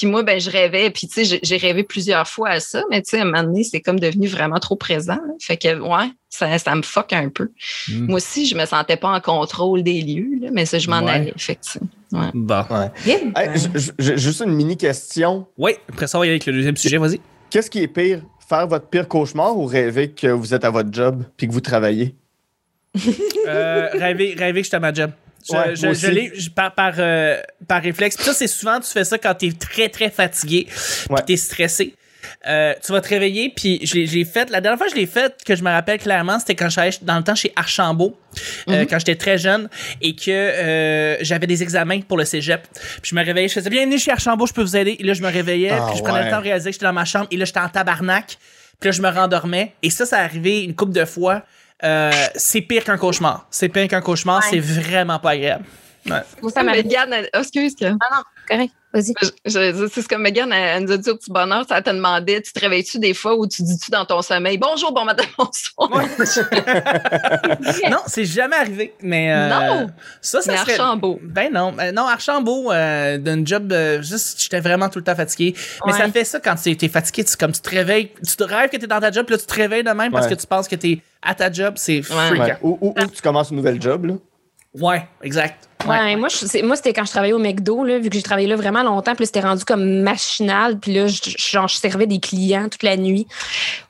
Puis 0.01 0.09
moi, 0.09 0.23
ben, 0.23 0.39
je 0.41 0.49
rêvais. 0.49 0.89
Puis 0.89 1.07
tu 1.07 1.23
sais, 1.23 1.39
j'ai- 1.43 1.57
rêvé 1.57 1.83
plusieurs 1.83 2.27
fois 2.27 2.49
à 2.49 2.59
ça, 2.59 2.81
mais 2.89 3.03
tu 3.03 3.11
sais, 3.11 3.19
à 3.19 3.21
un 3.21 3.25
moment 3.25 3.43
donné, 3.43 3.63
c'est 3.63 3.81
comme 3.81 3.99
devenu 3.99 4.25
vraiment 4.27 4.57
trop 4.57 4.75
présent. 4.75 5.13
là. 5.13 5.33
Fait 5.39 5.57
que, 5.57 5.79
ouais, 5.79 6.09
ça, 6.27 6.57
ça 6.57 6.73
me 6.73 6.81
fuck 6.81 7.13
un 7.13 7.29
peu. 7.29 7.51
Mm. 7.87 8.07
Moi 8.07 8.15
aussi, 8.15 8.47
je 8.47 8.55
me 8.57 8.65
sentais 8.65 8.97
pas 8.97 9.09
en 9.09 9.21
contrôle 9.21 9.83
des 9.83 10.01
lieux, 10.01 10.39
là, 10.41 10.49
mais 10.51 10.65
ça, 10.65 10.79
je 10.79 10.89
m'en 10.89 11.03
Ouais. 11.03 11.11
allais, 11.11 11.33
effectivement. 11.35 11.87
Bon. 12.11 12.63
Bien. 13.05 13.17
Hey, 13.35 13.49
juste 14.17 14.41
une 14.43 14.53
mini 14.55 14.75
question. 14.75 15.45
Oui, 15.55 15.73
après 15.87 16.07
ça, 16.07 16.17
on 16.17 16.21
va 16.21 16.25
y 16.25 16.29
aller 16.29 16.37
avec 16.37 16.47
le 16.47 16.53
deuxième 16.53 16.77
sujet, 16.77 16.97
vas-y. 16.97 17.21
Qu'est-ce 17.51 17.69
qui 17.69 17.83
est 17.83 17.87
pire? 17.87 18.21
Faire 18.49 18.65
votre 18.65 18.87
pire 18.87 19.07
cauchemar 19.07 19.55
ou 19.55 19.65
rêver 19.67 20.09
que 20.09 20.27
vous 20.27 20.55
êtes 20.55 20.65
à 20.65 20.71
votre 20.71 20.91
job 20.91 21.23
puis 21.37 21.47
que 21.47 21.53
vous 21.53 21.61
travaillez? 21.61 22.15
Euh, 23.47 23.89
rêver, 23.93 24.33
rêver 24.37 24.61
que 24.61 24.65
j'étais 24.65 24.77
à 24.77 24.79
ma 24.79 24.93
job. 24.93 25.11
Je, 25.49 25.55
Ouais, 25.55 25.75
je- 25.75 25.93
je 25.93 26.07
l'ai 26.07 26.31
par, 26.55 26.73
par, 26.73 26.93
euh, 26.99 27.39
par 27.67 27.81
réflexe. 27.81 28.15
Puis 28.15 28.25
ça, 28.25 28.33
c'est 28.33 28.47
souvent, 28.47 28.79
tu 28.79 28.89
fais 28.91 29.03
ça 29.03 29.17
quand 29.17 29.33
t'es 29.35 29.51
très, 29.51 29.89
très 29.89 30.09
fatigué, 30.09 30.67
puis 30.69 31.07
Ouais. 31.09 31.21
t'es 31.25 31.37
stressé. 31.37 31.95
Euh, 32.47 32.73
tu 32.85 32.91
vas 32.91 33.01
te 33.01 33.09
réveiller, 33.09 33.51
puis 33.55 33.79
je 33.83 33.95
l'ai- 33.95 34.25
fait. 34.25 34.49
La 34.51 34.61
dernière 34.61 34.77
fois 34.77 34.87
que 34.87 34.93
je 34.93 34.97
l'ai 34.99 35.07
fait, 35.07 35.35
que 35.43 35.55
je 35.55 35.63
me 35.63 35.69
rappelle 35.71 35.97
clairement, 35.99 36.37
c'était 36.39 36.53
quand 36.55 36.69
j'allais 36.69 36.91
dans 37.01 37.17
le 37.17 37.23
temps 37.23 37.33
chez 37.35 37.51
Archambault, 37.55 38.15
euh, 38.69 38.81
Mhm. 38.81 38.87
quand 38.87 38.99
j'étais 38.99 39.15
très 39.15 39.37
jeune, 39.39 39.69
et 40.01 40.15
que 40.15 40.29
euh, 40.29 41.17
j'avais 41.21 41.47
des 41.47 41.63
examens 41.63 42.01
pour 42.01 42.17
le 42.17 42.25
cégep. 42.25 42.61
Puis 43.01 43.09
je 43.11 43.15
me 43.15 43.23
réveillais, 43.25 43.47
je 43.47 43.53
faisais 43.55 43.69
bienvenue 43.69 43.97
chez 43.97 44.11
Archambault, 44.11 44.45
je 44.45 44.53
peux 44.53 44.61
vous 44.61 44.77
aider. 44.77 44.95
Et 44.99 45.03
là, 45.03 45.13
je 45.13 45.21
me 45.23 45.31
réveillais, 45.31 45.71
Ah, 45.71 45.87
puis 45.89 45.97
je 45.97 46.03
prenais 46.03 46.19
ouais. 46.19 46.25
le 46.25 46.31
temps 46.31 46.37
de 46.39 46.43
réaliser 46.43 46.69
que 46.69 46.73
j'étais 46.75 46.85
dans 46.85 46.93
ma 46.93 47.05
chambre, 47.05 47.27
et 47.31 47.37
là, 47.37 47.45
j'étais 47.45 47.59
en 47.59 47.69
tabarnak. 47.69 48.37
Puis 48.79 48.89
là, 48.89 48.91
je 48.91 49.01
me 49.01 49.09
rendormais. 49.09 49.73
Et 49.83 49.89
ça, 49.89 50.05
ça 50.05 50.19
arrivé 50.19 50.63
une 50.63 50.75
couple 50.75 50.93
de 50.93 51.05
fois. 51.05 51.43
Euh, 51.83 52.11
c'est 52.35 52.61
pire 52.61 52.83
qu'un 52.83 52.97
cauchemar. 52.97 53.47
C'est 53.49 53.69
pire 53.69 53.87
qu'un 53.87 54.01
cauchemar. 54.01 54.39
Ouais. 54.41 54.47
C'est 54.49 54.59
vraiment 54.59 55.19
pas 55.19 55.31
agréable. 55.31 55.65
Ouais. 56.05 56.21
Moi, 56.41 56.51
ça 56.51 56.63
m'arrive. 56.63 56.87
Excuse, 57.33 57.75
que- 57.75 57.85
Correct. 58.47 58.73
Vas-y. 58.93 59.13
je- 59.21 59.29
je- 59.45 59.87
c'est 59.93 60.01
ce 60.01 60.07
que 60.07 60.15
Megan 60.15 60.51
elle, 60.51 60.77
elle 60.77 60.83
nous 60.85 60.91
a 60.91 60.97
dit 60.97 61.09
au 61.09 61.15
petit 61.15 61.31
bonheur. 61.31 61.65
Ça 61.67 61.81
te 61.81 61.89
demandait, 61.89 62.41
tu 62.41 62.51
te 62.51 62.59
réveilles-tu 62.59 62.99
des 62.99 63.13
fois 63.13 63.35
ou 63.37 63.47
tu 63.47 63.63
dis-tu 63.63 63.91
dans 63.91 64.05
ton 64.05 64.21
sommeil 64.21 64.57
bonjour, 64.57 64.91
bon 64.93 65.05
matin, 65.05 65.23
bonsoir. 65.37 65.89
Non, 67.89 67.97
c'est 68.07 68.25
jamais 68.25 68.55
arrivé. 68.55 68.93
Mais 69.01 69.31
euh, 69.31 69.49
Non! 69.49 69.87
ça, 70.21 70.41
ça 70.41 70.51
Mais 70.51 70.57
serait. 70.59 70.73
Archambault. 70.79 71.19
Ben 71.23 71.51
non, 71.51 71.73
Euh, 71.79 71.91
non 71.91 72.07
Archambault 72.07 72.71
euh, 72.71 73.17
d'un 73.17 73.43
job 73.45 73.71
euh, 73.71 74.01
juste 74.01 74.41
j'étais 74.41 74.59
vraiment 74.59 74.89
tout 74.89 74.99
le 74.99 75.05
temps 75.05 75.15
fatigué. 75.15 75.55
Mais 75.85 75.93
Ouais. 75.93 75.99
ça 75.99 76.11
fait 76.11 76.23
ça 76.25 76.39
quand 76.39 76.55
tu 76.55 76.69
es 76.69 76.87
fatigué, 76.89 77.23
tu 77.23 77.35
comme 77.37 77.51
tu 77.51 77.61
te 77.61 77.69
réveilles, 77.69 78.11
tu 78.25 78.35
te 78.35 78.43
rêves 78.43 78.69
que 78.69 78.77
tu 78.77 78.85
es 78.85 78.87
dans 78.87 78.99
ta 78.99 79.11
job, 79.11 79.25
puis 79.25 79.35
là 79.35 79.39
tu 79.39 79.45
te 79.47 79.53
réveilles 79.53 79.83
de 79.83 79.91
même 79.91 80.11
parce 80.11 80.27
Ouais. 80.27 80.35
que 80.35 80.41
tu 80.41 80.47
penses 80.47 80.67
que 80.67 80.75
tu 80.75 80.91
es 80.91 81.01
à 81.21 81.35
ta 81.35 81.51
job, 81.51 81.73
c'est. 81.77 82.01
Ouais. 82.11 82.57
Ou, 82.61 82.77
ou- 82.81 82.93
ou 82.99 83.05
tu 83.07 83.21
commences 83.21 83.51
une 83.51 83.57
nouvelle 83.57 83.81
job, 83.81 84.05
là. 84.05 84.13
Ouais, 84.73 85.05
exact. 85.21 85.67
Ouais, 85.87 86.15
moi, 86.15 86.29
je- 86.29 86.63
moi, 86.63 86.75
c'était 86.75 86.93
quand 86.93 87.03
je 87.05 87.11
travaillais 87.11 87.33
au 87.33 87.39
McDo, 87.39 87.83
là, 87.83 87.97
vu 87.99 88.09
que 88.09 88.15
j'ai 88.15 88.21
travaillé 88.21 88.47
là 88.47 88.55
vraiment 88.55 88.83
longtemps, 88.83 89.15
puis 89.15 89.25
c'était 89.25 89.41
rendu 89.41 89.65
comme 89.65 90.01
machinal, 90.01 90.79
puis 90.79 90.93
là, 90.93 91.07
je, 91.07 91.19
je- 91.25 91.35
genre, 91.37 91.67
je 91.67 91.75
servais 91.75 92.05
des 92.07 92.19
clients 92.19 92.69
toute 92.69 92.83
la 92.83 92.95
nuit. 92.95 93.27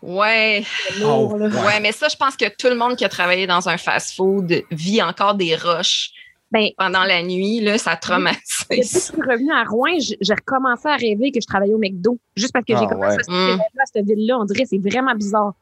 Ouais. 0.01 0.63
Oh, 1.03 1.35
là. 1.37 1.47
ouais, 1.47 1.79
mais 1.81 1.91
ça, 1.91 2.07
je 2.09 2.15
pense 2.15 2.35
que 2.35 2.45
tout 2.55 2.67
le 2.67 2.75
monde 2.75 2.95
qui 2.95 3.05
a 3.05 3.09
travaillé 3.09 3.45
dans 3.45 3.67
un 3.69 3.77
fast-food 3.77 4.63
vit 4.71 5.01
encore 5.03 5.35
des 5.35 5.55
rushs 5.55 6.11
Ben, 6.51 6.67
pendant 6.77 7.03
la 7.03 7.21
nuit. 7.23 7.59
Là, 7.61 7.77
ça 7.77 7.95
traumatise. 7.95 8.41
depuis 8.69 8.81
que 8.81 8.87
je 8.87 8.97
suis 8.99 9.13
revenue 9.21 9.51
à 9.53 9.63
Rouen, 9.65 9.97
j'ai 9.99 10.33
recommencé 10.33 10.87
à 10.87 10.95
rêver 10.95 11.31
que 11.31 11.39
je 11.41 11.45
travaillais 11.47 11.73
au 11.73 11.77
McDo. 11.79 12.17
Juste 12.35 12.53
parce 12.53 12.65
que 12.65 12.73
Ah, 12.73 12.79
j'ai 12.81 12.87
commencé 12.87 13.15
ouais. 13.17 13.21
à 13.21 13.23
se 13.23 13.31
Mm. 13.31 13.59
à 13.59 13.85
cette 13.93 14.05
ville-là. 14.05 14.37
On 14.39 14.45
dirait 14.45 14.63
que 14.63 14.69
c'est 14.69 14.77
vraiment 14.89 15.13
bizarre. 15.15 15.53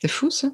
C'est 0.00 0.08
fou, 0.08 0.30
ça. 0.30 0.48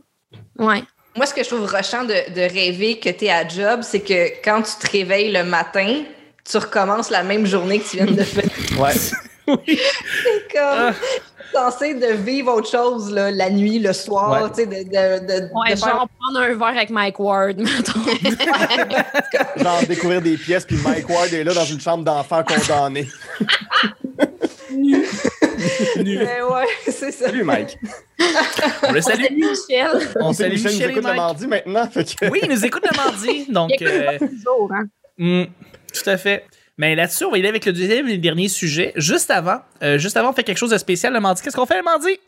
Ouais. 0.58 0.82
Moi, 1.16 1.26
ce 1.26 1.34
que 1.34 1.42
je 1.42 1.48
trouve 1.48 1.66
rushant 1.66 2.04
de, 2.04 2.32
de 2.34 2.40
rêver 2.40 2.98
que 2.98 3.10
tu 3.10 3.26
es 3.26 3.30
à 3.30 3.46
job, 3.46 3.80
c'est 3.82 4.00
que 4.00 4.40
quand 4.42 4.62
tu 4.62 4.72
te 4.86 4.90
réveilles 4.90 5.30
le 5.32 5.44
matin, 5.44 6.02
tu 6.50 6.56
recommences 6.56 7.10
la 7.10 7.22
même 7.22 7.44
journée 7.46 7.78
que 7.80 7.88
tu 7.88 7.96
viens 7.98 8.06
de 8.06 8.22
faire. 8.22 8.44
Ouais. 8.78 8.92
C'est 8.94 10.52
comme 10.52 10.62
Ah. 10.62 10.92
censé 11.52 11.94
de 11.94 12.12
vivre 12.14 12.54
autre 12.54 12.70
chose 12.70 13.10
là, 13.12 13.30
la 13.30 13.50
nuit, 13.50 13.78
le 13.80 13.92
soir, 13.92 14.42
Ouais. 14.42 14.48
tu 14.48 14.54
sais, 14.62 14.66
de, 14.66 14.84
de, 14.84 15.26
de, 15.26 15.48
Ouais, 15.52 15.74
de 15.74 15.78
faire- 15.78 15.88
genre 15.90 16.08
prendre 16.18 16.38
un 16.40 16.54
verre 16.54 16.68
avec 16.78 16.90
Mike 16.90 17.18
Ward, 17.18 17.56
mettons. 17.58 18.00
Genre 19.62 19.82
découvrir 19.86 20.22
des 20.22 20.36
pièces, 20.38 20.64
puis 20.64 20.76
Mike 20.76 21.08
Ward 21.10 21.32
est 21.34 21.44
là 21.44 21.52
dans 21.52 21.64
une 21.64 21.80
chambre 21.80 22.04
d'enfant 22.04 22.42
condamné. 22.44 23.06
Nu. 26.02 26.18
Mais 26.18 26.42
ouais, 26.42 26.66
c'est 26.84 27.12
ça. 27.12 27.26
Salut, 27.26 27.44
Mike. 27.44 27.78
On 28.88 28.92
le 28.92 29.00
salue. 29.00 29.22
Salut, 29.22 29.36
Michel. 29.36 30.10
On 30.16 30.32
salue 30.32 30.52
Michel 30.52 30.66
nous 30.66 30.72
Michel 30.72 30.90
écoute 30.90 31.04
le 31.04 31.14
mardi 31.14 31.46
maintenant. 31.46 31.86
Que... 31.86 32.30
Oui, 32.30 32.40
il 32.42 32.48
nous 32.48 32.64
écoute 32.64 32.84
le 32.90 32.96
mardi. 32.96 33.46
Donc, 33.50 33.70
euh, 33.82 34.18
toujours, 34.18 34.70
hein. 34.72 34.84
hmm, 35.18 35.44
tout 35.92 36.10
à 36.10 36.16
fait. 36.16 36.44
Mais 36.78 36.94
là-dessus, 36.94 37.24
on 37.24 37.30
va 37.30 37.36
y 37.36 37.40
aller 37.40 37.48
avec 37.48 37.64
le 37.64 37.72
deuxième 37.72 38.08
et 38.08 38.12
le 38.12 38.18
dernier 38.18 38.48
sujet. 38.48 38.92
Juste 38.96 39.30
avant, 39.30 39.58
euh, 39.82 39.98
juste 39.98 40.16
avant, 40.16 40.30
on 40.30 40.32
fait 40.32 40.44
quelque 40.44 40.58
chose 40.58 40.70
de 40.70 40.78
spécial 40.78 41.12
le 41.12 41.20
mardi. 41.20 41.42
Qu'est-ce 41.42 41.56
qu'on 41.56 41.66
fait 41.66 41.76
le 41.76 41.84
mardi? 41.84 42.18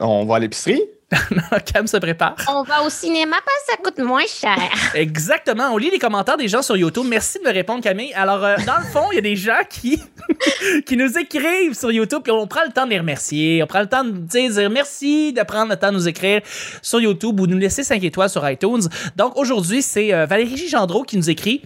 On 0.00 0.24
va 0.24 0.36
à 0.36 0.38
l'épicerie? 0.38 0.82
Cam 1.72 1.86
se 1.86 1.96
prépare. 1.98 2.34
On 2.48 2.64
va 2.64 2.82
au 2.82 2.90
cinéma 2.90 3.36
parce 3.36 3.64
que 3.64 3.72
ça 3.72 3.76
coûte 3.76 4.04
moins 4.04 4.26
cher. 4.26 4.58
Exactement. 4.94 5.70
On 5.72 5.76
lit 5.76 5.90
les 5.90 6.00
commentaires 6.00 6.36
des 6.36 6.48
gens 6.48 6.62
sur 6.62 6.76
YouTube. 6.76 7.06
Merci 7.08 7.38
de 7.38 7.44
me 7.48 7.52
répondre, 7.52 7.80
Camille. 7.80 8.12
Alors, 8.14 8.44
euh, 8.44 8.56
dans 8.66 8.78
le 8.78 8.84
fond, 8.84 9.06
il 9.12 9.16
y 9.16 9.18
a 9.18 9.22
des 9.22 9.36
gens 9.36 9.60
qui, 9.70 10.02
qui 10.86 10.96
nous 10.96 11.16
écrivent 11.16 11.74
sur 11.74 11.92
YouTube, 11.92 12.22
puis 12.24 12.32
on 12.32 12.46
prend 12.48 12.64
le 12.66 12.72
temps 12.72 12.86
de 12.86 12.90
les 12.90 12.98
remercier. 12.98 13.62
On 13.62 13.66
prend 13.66 13.80
le 13.80 13.86
temps 13.86 14.02
de 14.02 14.10
dire, 14.10 14.70
merci, 14.70 15.32
de 15.32 15.42
prendre 15.42 15.70
le 15.70 15.76
temps 15.76 15.92
de 15.92 15.96
nous 15.96 16.08
écrire 16.08 16.40
sur 16.82 17.00
YouTube 17.00 17.38
ou 17.38 17.46
de 17.46 17.52
nous 17.52 17.58
laisser 17.58 17.84
5 17.84 18.02
étoiles 18.02 18.30
sur 18.30 18.48
iTunes. 18.48 18.88
Donc, 19.14 19.36
aujourd'hui, 19.36 19.82
c'est 19.82 20.12
euh, 20.12 20.26
Valérie 20.26 20.68
Gendreau 20.68 21.04
qui 21.04 21.16
nous 21.16 21.30
écrit. 21.30 21.62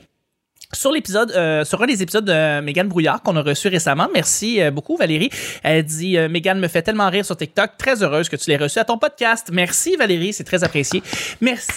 Sur 0.73 0.93
l'épisode, 0.93 1.33
euh, 1.33 1.65
sur 1.65 1.83
un 1.83 1.87
des 1.87 2.03
épisodes 2.03 2.25
de 2.25 2.61
Megan 2.61 2.87
Brouillard 2.89 3.23
qu'on 3.23 3.35
a 3.37 3.43
reçu 3.43 3.69
récemment. 3.69 4.09
Merci 4.15 4.61
euh, 4.63 4.71
beaucoup, 4.71 4.97
Valérie. 4.97 5.31
Elle 5.63 5.85
dit 5.85 6.17
euh, 6.17 6.29
Megan 6.29 6.59
me 6.61 6.69
fait 6.69 6.83
tellement 6.83 7.09
rire 7.11 7.25
sur 7.25 7.37
TikTok. 7.37 7.73
Très 7.77 8.03
heureuse 8.03 8.29
que 8.29 8.37
tu 8.37 8.49
l'aies 8.51 8.57
reçu 8.57 8.79
à 8.79 8.85
ton 8.85 8.97
podcast. 8.97 9.49
Merci, 9.53 9.97
Valérie. 9.97 10.33
C'est 10.33 10.45
très 10.45 10.63
apprécié. 10.63 11.03
Merci. 11.41 11.69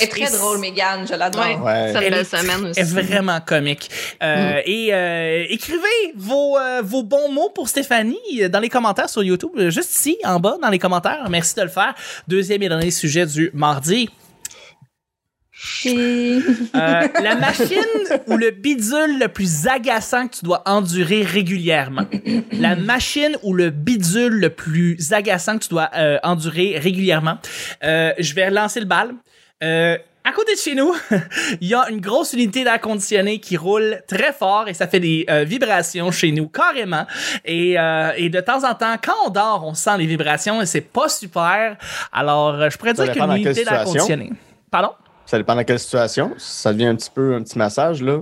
Elle 0.00 0.04
est 0.04 0.10
très 0.10 0.32
Et 0.34 0.36
drôle, 0.36 0.58
Mégane. 0.58 1.06
Je 1.06 1.14
l'adore. 1.14 1.44
Ouais. 1.44 1.56
Ouais. 1.56 1.90
C'est 1.92 1.98
une 2.08 2.14
Elle 2.14 2.20
est- 2.20 2.24
semaine 2.24 2.66
aussi. 2.70 2.80
est 2.80 2.84
vraiment 2.84 3.40
comique. 3.40 3.90
Euh, 4.22 4.60
Et 4.64 4.88
euh, 4.94 5.44
écrivez 5.50 5.80
vos, 6.16 6.56
euh, 6.58 6.80
vos 6.82 7.02
bons 7.02 7.30
mots 7.30 7.50
pour 7.54 7.68
Stéphanie 7.68 8.48
dans 8.48 8.60
les 8.60 8.68
commentaires 8.70 9.08
sur 9.10 9.22
YouTube, 9.22 9.50
juste 9.68 9.90
ici, 9.94 10.16
en 10.24 10.40
bas, 10.40 10.56
dans 10.62 10.70
les 10.70 10.78
commentaires. 10.78 11.28
Merci 11.28 11.54
de 11.56 11.62
le 11.62 11.68
faire. 11.68 11.94
Deuxième 12.26 12.62
et 12.62 12.68
dernier 12.68 12.90
sujet 12.90 13.26
du 13.26 13.50
mardi. 13.52 14.08
Euh, 15.86 16.40
la 16.74 17.36
machine 17.36 17.78
ou 18.26 18.36
le 18.36 18.50
bidule 18.50 19.18
le 19.18 19.28
plus 19.28 19.66
agaçant 19.66 20.28
que 20.28 20.36
tu 20.36 20.44
dois 20.44 20.62
endurer 20.66 21.22
régulièrement? 21.22 22.06
La 22.52 22.76
machine 22.76 23.36
ou 23.42 23.54
le 23.54 23.70
bidule 23.70 24.40
le 24.40 24.50
plus 24.50 25.12
agaçant 25.12 25.58
que 25.58 25.64
tu 25.64 25.70
dois 25.70 25.90
euh, 25.96 26.18
endurer 26.22 26.78
régulièrement? 26.78 27.38
Euh, 27.82 28.12
je 28.18 28.34
vais 28.34 28.48
relancer 28.48 28.80
le 28.80 28.86
bal. 28.86 29.14
Euh, 29.62 29.96
à 30.26 30.32
côté 30.32 30.54
de 30.54 30.58
chez 30.58 30.74
nous, 30.74 30.94
il 31.60 31.68
y 31.68 31.74
a 31.74 31.88
une 31.90 32.00
grosse 32.00 32.32
unité 32.32 32.64
d'air 32.64 32.80
conditionné 32.80 33.40
qui 33.40 33.58
roule 33.58 34.02
très 34.08 34.32
fort 34.32 34.68
et 34.68 34.74
ça 34.74 34.86
fait 34.88 35.00
des 35.00 35.26
euh, 35.28 35.44
vibrations 35.44 36.10
chez 36.10 36.32
nous 36.32 36.48
carrément. 36.48 37.06
Et, 37.44 37.78
euh, 37.78 38.12
et 38.16 38.30
de 38.30 38.40
temps 38.40 38.64
en 38.68 38.74
temps, 38.74 38.96
quand 39.02 39.26
on 39.26 39.30
dort, 39.30 39.64
on 39.66 39.74
sent 39.74 39.98
les 39.98 40.06
vibrations 40.06 40.62
et 40.62 40.66
c'est 40.66 40.80
pas 40.80 41.10
super. 41.10 41.76
Alors, 42.10 42.70
je 42.70 42.78
pourrais 42.78 42.94
Ça 42.94 43.04
dire 43.04 43.12
qu'une 43.12 43.30
unité 43.32 43.64
d'air 43.64 43.84
conditionné. 43.84 44.32
Pardon? 44.70 44.92
Ça 45.26 45.38
dépend 45.38 45.56
de 45.56 45.62
quelle 45.62 45.78
situation. 45.78 46.32
Ça 46.38 46.72
devient 46.72 46.86
un 46.86 46.96
petit 46.96 47.10
peu 47.14 47.34
un 47.34 47.42
petit 47.42 47.56
massage, 47.58 48.02
là. 48.02 48.20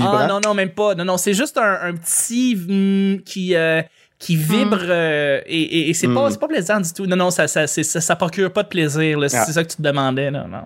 Ah 0.00 0.26
non, 0.28 0.40
non, 0.44 0.54
même 0.54 0.70
pas. 0.70 0.94
Non, 0.94 1.04
non, 1.04 1.16
c'est 1.16 1.34
juste 1.34 1.58
un, 1.58 1.78
un 1.82 1.94
petit 1.94 2.54
mm, 2.56 3.22
qui, 3.24 3.54
euh, 3.56 3.82
qui 4.18 4.36
vibre 4.36 4.78
euh, 4.82 5.40
et, 5.46 5.60
et, 5.62 5.90
et 5.90 5.94
c'est 5.94 6.06
pas, 6.08 6.28
Mm. 6.28 6.30
c'est 6.30 6.40
pas 6.40 6.48
plaisant 6.48 6.80
du 6.80 6.92
tout. 6.92 7.06
Non, 7.06 7.16
non, 7.16 7.30
ça, 7.30 7.48
ça, 7.48 7.66
ça, 7.66 8.00
ça 8.00 8.16
procure 8.16 8.52
pas 8.52 8.62
de 8.62 8.68
plaisir. 8.68 9.18
là. 9.18 9.28
C'est 9.28 9.36
Ah. 9.38 9.44
ça 9.46 9.62
que 9.64 9.68
tu 9.70 9.76
te 9.76 9.82
demandais. 9.82 10.30
Non, 10.30 10.46
non. 10.48 10.62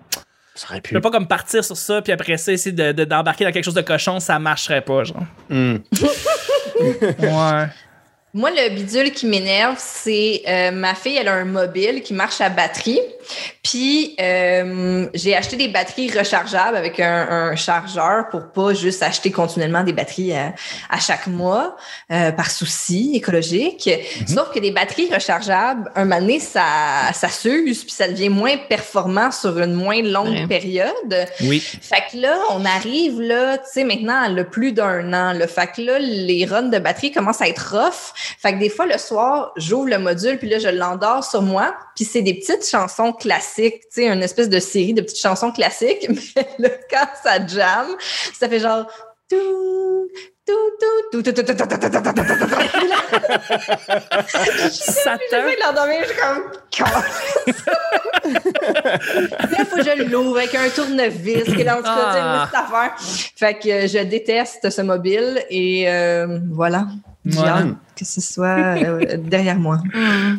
Ça 0.55 0.67
aurait 0.69 0.81
Tu 0.81 0.89
pu. 0.89 0.93
peux 0.95 1.01
pas 1.01 1.09
comme 1.11 1.27
partir 1.27 1.63
sur 1.63 1.77
ça 1.77 2.01
puis 2.01 2.11
après 2.11 2.37
ça 2.37 2.51
essayer 2.51 2.73
de, 2.75 2.91
de- 2.91 3.05
d'embarquer 3.05 3.45
dans 3.45 3.51
quelque 3.51 3.63
chose 3.65 3.73
de 3.73 3.81
cochon, 3.81 4.19
ça 4.19 4.37
marcherait 4.39 4.81
pas, 4.81 5.03
genre. 5.03 5.23
Ouais. 7.19 7.67
Moi, 8.33 8.51
le 8.51 8.69
bidule 8.75 9.11
qui 9.11 9.25
m'énerve, 9.25 9.75
c'est 9.79 10.43
euh, 10.47 10.69
ma 10.71 10.93
fille, 10.93 11.17
elle 11.17 11.27
a 11.27 11.33
un 11.33 11.45
mobile 11.45 12.03
qui 12.03 12.13
marche 12.13 12.41
à 12.41 12.49
batterie. 12.49 12.99
Puis, 13.63 14.15
euh, 14.21 15.07
j'ai 15.13 15.35
acheté 15.35 15.55
des 15.55 15.67
batteries 15.67 16.11
rechargeables 16.17 16.77
avec 16.77 16.99
un, 16.99 17.27
un 17.51 17.55
chargeur 17.55 18.29
pour 18.29 18.51
pas 18.51 18.73
juste 18.73 19.01
acheter 19.03 19.31
continuellement 19.31 19.83
des 19.83 19.93
batteries 19.93 20.33
à, 20.35 20.53
à 20.89 20.99
chaque 20.99 21.27
mois 21.27 21.75
euh, 22.11 22.31
par 22.31 22.49
souci 22.51 23.11
écologique. 23.15 23.89
Sauf 24.27 24.51
que 24.53 24.59
des 24.59 24.71
batteries 24.71 25.11
rechargeables, 25.13 25.91
un 25.95 26.05
moment 26.05 26.21
donné, 26.21 26.39
ça, 26.39 26.63
ça 27.13 27.29
s'use 27.29 27.83
puis 27.83 27.93
ça 27.93 28.07
devient 28.07 28.29
moins 28.29 28.57
performant 28.57 29.31
sur 29.31 29.57
une 29.59 29.73
moins 29.73 30.01
longue 30.03 30.29
Ouais. 30.29 30.47
période. 30.47 31.27
Oui. 31.41 31.59
Fait 31.59 32.03
que 32.11 32.17
là, 32.17 32.37
on 32.51 32.63
arrive 32.65 33.19
là, 33.21 33.57
tu 33.57 33.63
sais, 33.73 33.83
maintenant, 33.83 34.21
a 34.37 34.43
plus 34.43 34.71
d'un 34.73 35.11
an. 35.13 35.33
Là. 35.33 35.47
Fait 35.47 35.67
que 35.75 35.81
là, 35.81 35.97
les 35.99 36.45
runs 36.45 36.63
de 36.69 36.77
batterie 36.77 37.11
commencent 37.11 37.41
à 37.41 37.47
être 37.47 37.75
rough. 37.75 38.13
Fait 38.39 38.53
que 38.53 38.59
des 38.59 38.69
fois, 38.69 38.85
le 38.85 38.97
soir, 38.97 39.51
j'ouvre 39.57 39.89
le 39.89 39.99
module, 39.99 40.37
puis 40.37 40.49
là, 40.49 40.59
je 40.59 40.69
l'endors 40.69 41.23
sur 41.23 41.41
moi. 41.41 41.75
Puis 41.95 42.05
c'est 42.05 42.21
des 42.21 42.33
petites 42.33 42.67
chansons 42.67 43.13
classiques, 43.13 43.81
tu 43.81 44.01
sais, 44.01 44.07
une 44.07 44.23
espèce 44.23 44.49
de 44.49 44.59
série 44.59 44.93
de 44.93 45.01
petites 45.01 45.19
chansons 45.19 45.51
classiques. 45.51 46.07
Mais 46.35 46.49
là, 46.59 46.69
quand 46.89 47.07
ça 47.23 47.45
jam, 47.45 47.87
ça 48.33 48.49
fait 48.49 48.59
genre... 48.59 48.85
Satan. 54.71 55.19
Je 55.31 56.05
suis 56.05 56.17
comme. 56.17 56.43
Là, 59.39 59.57
il 59.59 59.65
faut 59.65 59.77
que 59.77 59.83
je 59.83 60.03
l'ouvre 60.09 60.37
avec 60.37 60.55
un 60.55 60.69
tournevis. 60.69 61.43
Que 61.43 61.63
là, 61.63 61.75
en 61.75 61.77
tout 61.77 61.83
cas, 61.83 61.91
ah. 61.91 62.49
affaire. 62.53 62.93
Fait 63.35 63.55
que 63.55 63.69
euh, 63.69 63.87
je 63.87 64.03
déteste 64.03 64.69
ce 64.69 64.81
mobile 64.81 65.43
et 65.49 65.89
euh, 65.89 66.39
voilà. 66.51 66.87
J'ai 67.25 67.37
voilà. 67.37 67.57
hâte 67.57 67.75
que 67.97 68.05
ce 68.05 68.21
soit 68.21 68.77
euh, 68.77 69.17
derrière 69.17 69.57
moi. 69.57 69.79
Mm. 69.93 70.37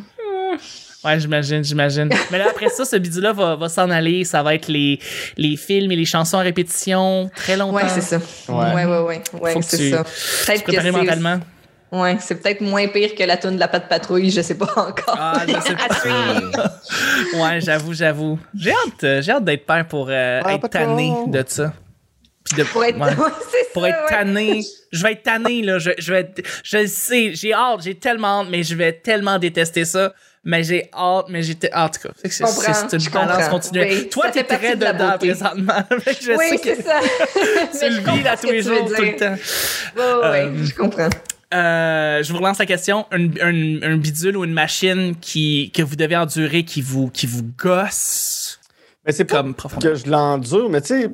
Ouais, 1.04 1.18
j'imagine, 1.18 1.64
j'imagine. 1.64 2.10
Mais 2.30 2.38
là, 2.38 2.46
après 2.50 2.68
ça, 2.68 2.84
ce 2.84 2.96
bidou-là 2.96 3.32
va, 3.32 3.56
va 3.56 3.68
s'en 3.68 3.88
aller. 3.90 4.24
Ça 4.24 4.42
va 4.42 4.54
être 4.54 4.68
les, 4.68 4.98
les 5.36 5.56
films 5.56 5.90
et 5.92 5.96
les 5.96 6.04
chansons 6.04 6.38
à 6.38 6.42
répétition 6.42 7.30
très 7.34 7.56
longtemps. 7.56 7.76
Ouais, 7.76 7.88
c'est 7.88 8.00
ça. 8.02 8.18
Ouais. 8.48 8.74
Ouais, 8.74 8.84
ouais, 8.84 8.98
ouais. 9.00 9.22
ouais, 9.40 9.52
Faut 9.52 9.60
que 9.60 9.64
c'est 9.64 9.76
tu- 9.78 9.90
ça. 9.90 10.04
Peut-être 10.04 10.60
que 10.64 10.72
préparer 10.72 10.90
c'est 10.92 10.98
mentalement. 10.98 11.40
ouais, 11.92 12.16
c'est 12.20 12.34
peut-être 12.42 12.60
moins 12.60 12.86
pire 12.88 13.14
que 13.14 13.22
la 13.24 13.36
tune 13.38 13.54
de 13.54 13.60
la 13.60 13.68
patte 13.68 13.88
patrouille, 13.88 14.30
je 14.30 14.42
sais 14.42 14.56
pas 14.58 14.66
encore. 14.76 15.16
Ah, 15.18 15.42
je 15.48 15.52
sais 15.60 15.74
pas. 15.74 16.78
ouais, 17.34 17.60
j'avoue, 17.60 17.94
j'avoue. 17.94 18.38
J'ai 18.54 18.70
hâte, 18.72 19.04
euh, 19.04 19.22
j'ai 19.22 19.32
hâte 19.32 19.44
d'être 19.44 19.64
père 19.66 19.86
pour 19.88 20.08
euh, 20.10 20.40
Ah, 20.44 20.54
être 20.54 20.68
tanné 20.68 21.12
de 21.28 21.44
ça. 21.46 21.72
Puis 22.44 22.58
de, 22.58 22.64
Pour 22.64 22.84
être, 22.84 22.98
ouais. 22.98 23.06
ouais, 23.16 23.30
c'est 23.50 23.72
pour 23.72 23.82
ça, 23.82 23.88
être 23.90 24.02
ouais. 24.02 24.08
tanné. 24.16 24.60
Je 24.92 25.02
vais 25.02 25.12
être 25.12 25.22
tanné, 25.22 25.62
là. 25.62 25.78
Je, 25.78 25.90
je 25.98 26.12
vais 26.12 26.20
être- 26.20 26.42
je 26.64 26.76
le 26.78 26.86
sais, 26.88 27.32
j'ai 27.34 27.52
hâte, 27.54 27.80
j'ai 27.84 27.94
tellement 27.94 28.42
hâte, 28.42 28.48
mais 28.50 28.62
je 28.62 28.74
vais 28.74 28.92
tellement 28.92 29.38
détester 29.38 29.84
ça. 29.84 30.12
Mais 30.42 30.64
j'ai 30.64 30.88
hâte, 30.94 31.26
mais 31.29 31.42
j'étais. 31.42 31.70
En 31.74 31.88
tout 31.90 32.00
cas, 32.00 32.14
c'est, 32.16 32.33
Je 32.33 32.38
comprends, 32.42 32.62
c'est- 32.62 32.88
c'est 32.90 32.98
je 32.98 33.09
une 33.09 33.12
balance 33.14 33.48
continuelle. 33.48 33.88
Oui, 33.92 34.09
Toi, 34.09 34.31
t'es 34.31 34.42
très 34.44 34.74
de 34.74 34.85
la 34.85 34.92
dedans 34.94 35.11
beauté. 35.11 35.26
présentement. 35.29 35.83
Je 35.90 36.33
Oui, 36.33 36.44
sais 36.48 36.57
que 36.59 36.76
c'est 36.76 36.83
ça. 36.83 37.00
tu 37.79 37.88
le 37.90 37.96
je 37.96 38.00
vis 38.11 38.26
à 38.29 38.37
tous 38.38 38.46
les 38.50 38.62
jours, 38.62 38.87
tout 38.87 39.03
le 39.03 39.16
temps. 39.16 39.35
Ouais, 39.96 40.44
Euh, 40.46 40.64
je 40.64 40.74
comprends. 40.74 41.11
Euh, 41.53 42.22
je 42.22 42.33
vous 42.33 42.38
relance 42.38 42.59
la 42.59 42.64
question. 42.66 43.05
Un, 43.11 43.26
un, 43.42 43.83
un 43.83 43.96
bidule 43.96 44.37
ou 44.38 44.44
une 44.44 44.53
machine 44.55 45.14
qui, 45.20 45.70
que 45.72 45.83
vous 45.83 45.96
devez 45.96 46.16
endurer 46.16 46.64
qui 46.64 46.81
vous, 46.81 47.11
qui 47.11 47.26
vous 47.26 47.42
gosse 47.59 48.61
Mais 49.05 49.12
c'est 49.12 49.24
pas 49.26 49.38
comme 49.38 49.55
profondément? 49.55 49.92
que 49.92 49.98
je 49.98 50.09
l'endure, 50.11 50.70
mais 50.70 50.81
tu 50.81 50.88
sais, 50.88 51.11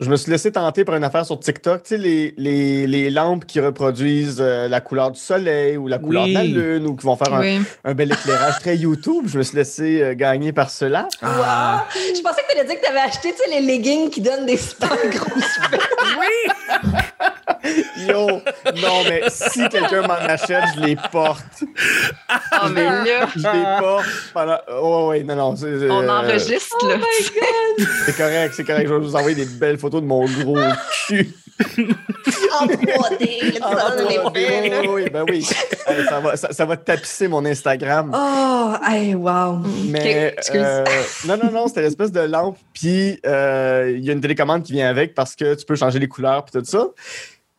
je 0.00 0.10
me 0.10 0.16
suis 0.16 0.30
laissé 0.30 0.50
tenter 0.50 0.84
par 0.84 0.96
une 0.96 1.04
affaire 1.04 1.24
sur 1.24 1.38
TikTok. 1.38 1.84
Tu 1.84 1.90
sais, 1.90 1.96
les, 1.98 2.34
les, 2.36 2.86
les 2.86 3.10
lampes 3.10 3.44
qui 3.46 3.60
reproduisent 3.60 4.38
euh, 4.40 4.66
la 4.68 4.80
couleur 4.80 5.12
du 5.12 5.20
soleil 5.20 5.76
ou 5.76 5.86
la 5.86 5.98
couleur 5.98 6.24
Oui. 6.24 6.30
de 6.30 6.34
la 6.34 6.44
lune 6.44 6.86
ou 6.86 6.96
qui 6.96 7.06
vont 7.06 7.16
faire 7.16 7.32
un, 7.32 7.40
Oui. 7.40 7.60
un 7.84 7.94
bel 7.94 8.10
éclairage 8.12 8.58
très 8.58 8.76
YouTube. 8.76 9.26
Je 9.26 9.38
me 9.38 9.42
suis 9.44 9.56
laissé 9.56 10.02
euh, 10.02 10.14
gagner 10.14 10.52
par 10.52 10.70
cela. 10.70 11.06
Ah. 11.22 11.86
Wow! 11.94 12.00
Je 12.16 12.20
pensais 12.22 12.42
que 12.42 12.52
tu 12.52 12.58
allais 12.58 12.68
dire 12.68 12.80
que 12.80 12.84
tu 12.84 12.90
avais 12.90 13.00
acheté 13.08 13.32
tu 13.32 13.38
sais, 13.38 13.60
les 13.60 13.66
leggings 13.66 14.10
qui 14.10 14.20
donnent 14.20 14.46
des 14.46 14.56
super 14.56 14.88
gros 14.88 15.40
cheveux. 15.40 15.78
Oui! 16.18 16.52
Yo, 18.08 18.26
non, 18.82 19.04
mais 19.08 19.22
si 19.28 19.68
quelqu'un 19.68 20.02
m'en 20.02 20.14
achète, 20.14 20.64
je 20.76 20.80
les 20.80 20.96
porte. 21.12 21.42
Ah, 22.28 22.68
mais 22.72 22.84
là, 22.84 23.26
Je 23.34 23.38
les 23.40 23.80
porte 23.80 24.06
pendant. 24.32 24.58
Oh, 24.80 25.06
ouais, 25.10 25.22
non, 25.22 25.36
non. 25.36 25.56
c'est- 25.56 25.78
c'est, 25.80 25.90
on 25.90 26.02
euh, 26.02 26.08
enregistre, 26.08 26.76
Oh 26.82 26.88
là. 26.88 26.96
C'est 28.06 28.16
correct, 28.16 28.54
c'est 28.56 28.64
correct. 28.64 28.88
Je 28.88 28.92
vais 28.94 29.00
vous 29.00 29.16
envoyer 29.16 29.36
des 29.36 29.46
belles 29.46 29.78
photos 29.78 30.00
de 30.02 30.06
mon 30.06 30.24
gros 30.24 30.58
cul. 31.06 31.28
En 32.60 32.66
3D, 32.66 33.58
là, 33.60 33.60
Ah, 33.62 33.92
tu 33.96 34.02
donnes 34.04 34.32
des 34.32 34.88
oui, 34.88 35.08
ben 35.12 35.24
oui. 35.28 35.46
Hey, 35.86 36.04
ça, 36.08 36.18
va, 36.20 36.36
ça, 36.36 36.52
ça 36.52 36.64
va 36.64 36.76
tapisser 36.76 37.28
mon 37.28 37.44
Instagram. 37.44 38.10
Oh, 38.14 38.72
hey, 38.88 39.14
wow. 39.14 39.58
Mais 39.88 40.34
euh, 40.54 40.84
non, 41.26 41.36
non, 41.36 41.50
non, 41.52 41.68
c'était 41.68 41.82
l'espèce 41.82 42.10
de 42.10 42.20
lampe. 42.20 42.56
Puis 42.72 43.20
euh, 43.26 43.92
il 43.96 44.04
y 44.04 44.10
a 44.10 44.12
une 44.14 44.20
télécommande 44.20 44.62
qui 44.64 44.72
vient 44.72 44.88
avec 44.88 45.14
parce 45.14 45.36
que 45.36 45.54
tu 45.54 45.64
peux 45.64 45.76
changer 45.76 45.98
les 46.00 46.08
couleurs 46.08 46.44
puis 46.44 46.58
tout 46.60 46.64
ça. 46.64 46.86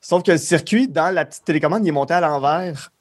Sauf 0.07 0.21
que 0.21 0.31
le 0.33 0.37
circuit 0.37 0.87
dans 0.87 1.11
la 1.11 1.25
petite 1.25 1.45
télécommande, 1.45 1.83
il 1.83 1.89
est 1.89 1.91
monté 1.91 2.13
à 2.13 2.21
l'envers. 2.21 2.91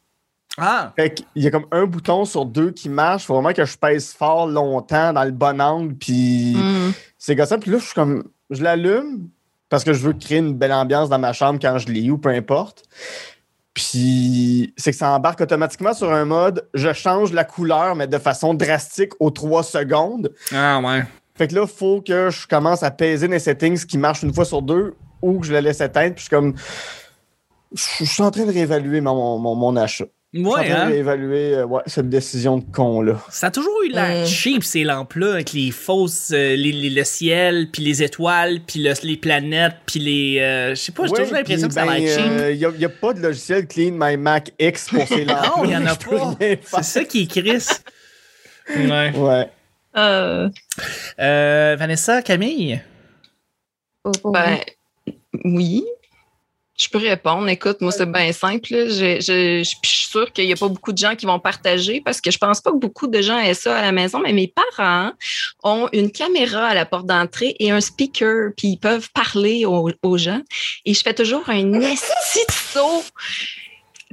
Ah! 0.57 0.91
Fait 0.97 1.13
qu'il 1.13 1.43
y 1.43 1.47
a 1.47 1.51
comme 1.51 1.67
un 1.71 1.85
bouton 1.85 2.25
sur 2.25 2.47
deux 2.47 2.71
qui 2.71 2.89
marche. 2.89 3.27
Faut 3.27 3.35
vraiment 3.35 3.53
que 3.53 3.67
je 3.67 3.77
pèse 3.77 4.13
fort 4.15 4.47
longtemps 4.47 5.13
dans 5.13 5.25
le 5.25 5.31
bon 5.31 5.61
angle. 5.61 5.95
Puis 5.97 6.55
Mm. 6.57 6.93
c'est 7.19 7.35
gossant. 7.35 7.59
Puis 7.59 7.71
là, 7.73 7.77
je 7.79 7.85
suis 7.85 7.93
comme, 7.95 8.25
je 8.49 8.63
l'allume 8.63 9.29
parce 9.69 9.85
que 9.85 9.93
je 9.93 9.99
veux 9.99 10.15
créer 10.15 10.39
une 10.39 10.55
belle 10.55 10.73
ambiance 10.73 11.11
dans 11.11 11.19
ma 11.19 11.35
chambre 11.35 11.59
quand 11.61 11.77
je 11.77 11.89
lis 11.89 12.11
ou 12.11 12.17
peu 12.17 12.31
importe. 12.31 12.85
Puis 13.75 14.73
c'est 14.79 14.93
que 14.93 14.97
ça 14.97 15.11
embarque 15.11 15.43
automatiquement 15.43 15.93
sur 15.93 16.11
un 16.11 16.25
mode, 16.25 16.67
je 16.73 16.93
change 16.95 17.33
la 17.33 17.45
couleur, 17.45 17.97
mais 17.97 18.07
de 18.07 18.19
façon 18.19 18.55
drastique 18.55 19.13
aux 19.21 19.31
trois 19.31 19.63
secondes. 19.63 20.33
Ah, 20.55 20.81
ouais. 20.81 21.03
Fait 21.37 21.49
que 21.49 21.55
là, 21.55 21.63
il 21.65 21.69
faut 21.69 22.01
que 22.01 22.31
je 22.31 22.47
commence 22.47 22.83
à 22.83 22.91
peser 22.91 23.27
les 23.29 23.41
settings 23.41 23.85
qui 23.85 23.99
marchent 23.99 24.23
une 24.23 24.33
fois 24.33 24.45
sur 24.47 24.63
deux 24.63 24.95
ou 25.25 25.41
que 25.41 25.47
je 25.47 25.53
le 25.53 25.61
laisse 25.61 25.81
éteindre. 25.81 26.15
Puis 26.15 26.25
je 26.25 26.29
suis 26.29 26.31
comme, 26.31 26.55
je 27.73 27.83
je 28.01 28.05
suis 28.05 28.23
en 28.23 28.31
train 28.31 28.45
de 28.45 28.53
réévaluer 28.53 29.01
mon, 29.01 29.39
mon, 29.39 29.55
mon 29.55 29.77
achat. 29.77 30.05
Je 30.33 30.41
suis 30.41 30.49
en 30.49 30.51
Ouais, 30.51 30.65
train 30.69 30.75
de 30.75 30.81
hein? 30.81 30.87
réévaluer 30.87 31.55
euh, 31.55 31.65
ouais, 31.65 31.83
cette 31.87 32.09
décision 32.11 32.59
de 32.59 32.65
con-là. 32.73 33.21
Ça 33.31 33.47
a 33.47 33.51
toujours 33.53 33.83
eu 33.87 33.91
l'air 33.91 34.27
cheap, 34.27 34.65
ces 34.65 34.83
lampes-là, 34.83 35.35
avec 35.35 35.53
les 35.53 35.71
fausses, 35.71 36.33
euh, 36.33 36.57
les, 36.57 36.73
les- 36.73 36.91
le 36.91 37.05
ciel, 37.05 37.69
puis 37.73 37.85
les 37.85 38.03
étoiles, 38.03 38.59
puis 38.67 38.83
le- 38.83 38.95
les 39.05 39.17
planètes, 39.17 39.77
puis 39.87 40.01
les... 40.01 40.41
euh, 40.41 40.71
je 40.71 40.75
sais 40.81 40.91
pas, 40.91 41.05
j'ai 41.07 41.13
Ouais, 41.13 41.19
toujours 41.21 41.35
l'impression 41.37 41.69
que 41.69 41.75
ça 41.75 41.85
va 41.85 41.93
ben, 41.93 42.03
être 42.03 42.15
cheap. 42.59 42.73
Il 42.75 42.79
n'y 42.79 42.85
a, 42.85 42.89
pas 42.89 43.13
de 43.13 43.21
logiciel 43.21 43.69
Clean 43.69 43.93
My 43.97 44.17
Mac 44.17 44.51
X 44.59 44.89
pour 44.89 45.07
ces 45.07 45.25
lampes. 45.25 45.57
non, 45.57 45.65
il 45.67 45.71
y 45.71 45.77
en 45.77 45.87
a 45.87 45.95
pas. 45.95 46.37
C'est 46.73 46.83
ça 46.83 47.05
qui 47.05 47.23
est 47.23 47.27
Chris. 47.29 47.67
ouais. 48.77 49.13
Ouais. 49.17 49.51
Euh, 49.97 50.49
Euh, 51.21 51.77
Vanessa, 51.79 52.23
Camille? 52.23 52.81
ben, 54.05 54.13
Oui. 54.25 54.59
Je 56.77 56.89
peux 56.89 56.99
répondre. 56.99 57.49
Écoute, 57.49 57.81
moi, 57.81 57.93
c'est 57.93 58.11
bien 58.11 58.33
simple. 58.33 58.67
Je, 58.69 59.21
je- 59.21 59.63
je- 59.63 59.81
puis 59.81 59.91
je 59.93 59.97
suis 59.97 60.09
sûre 60.09 60.33
qu'il 60.33 60.45
n'y 60.47 60.53
a 60.53 60.57
pas 60.57 60.67
beaucoup 60.69 60.91
de 60.93 60.99
gens 60.99 61.15
qui 61.15 61.25
vont 61.25 61.39
partager 61.39 62.01
parce 62.05 62.21
que 62.21 62.33
je 62.33 62.39
pense 62.39 62.61
pas 62.61 62.73
que 62.73 62.79
beaucoup 62.79 63.07
de 63.07 63.21
gens 63.23 63.39
aient 63.39 63.55
ça 63.55 63.77
à 63.79 63.83
la 63.83 63.93
maison, 63.93 64.19
mais 64.19 64.33
mes 64.33 64.49
parents 64.49 65.13
ont 65.63 65.89
une 65.93 66.11
caméra 66.11 66.67
à 66.67 66.75
la 66.75 66.85
porte 66.85 67.07
d'entrée 67.07 67.55
et 67.61 67.71
un 67.71 67.81
speaker, 67.81 68.51
puis 68.57 68.69
ils 68.71 68.77
peuvent 68.79 69.09
parler 69.15 69.65
aux, 69.67 69.89
aux 70.03 70.19
gens. 70.19 70.41
Et 70.85 70.95
je 70.95 71.01
fais 71.01 71.15
toujours 71.15 71.49
un 71.49 71.73
esti 71.81 72.41
de 72.49 72.53
saut. 72.53 73.05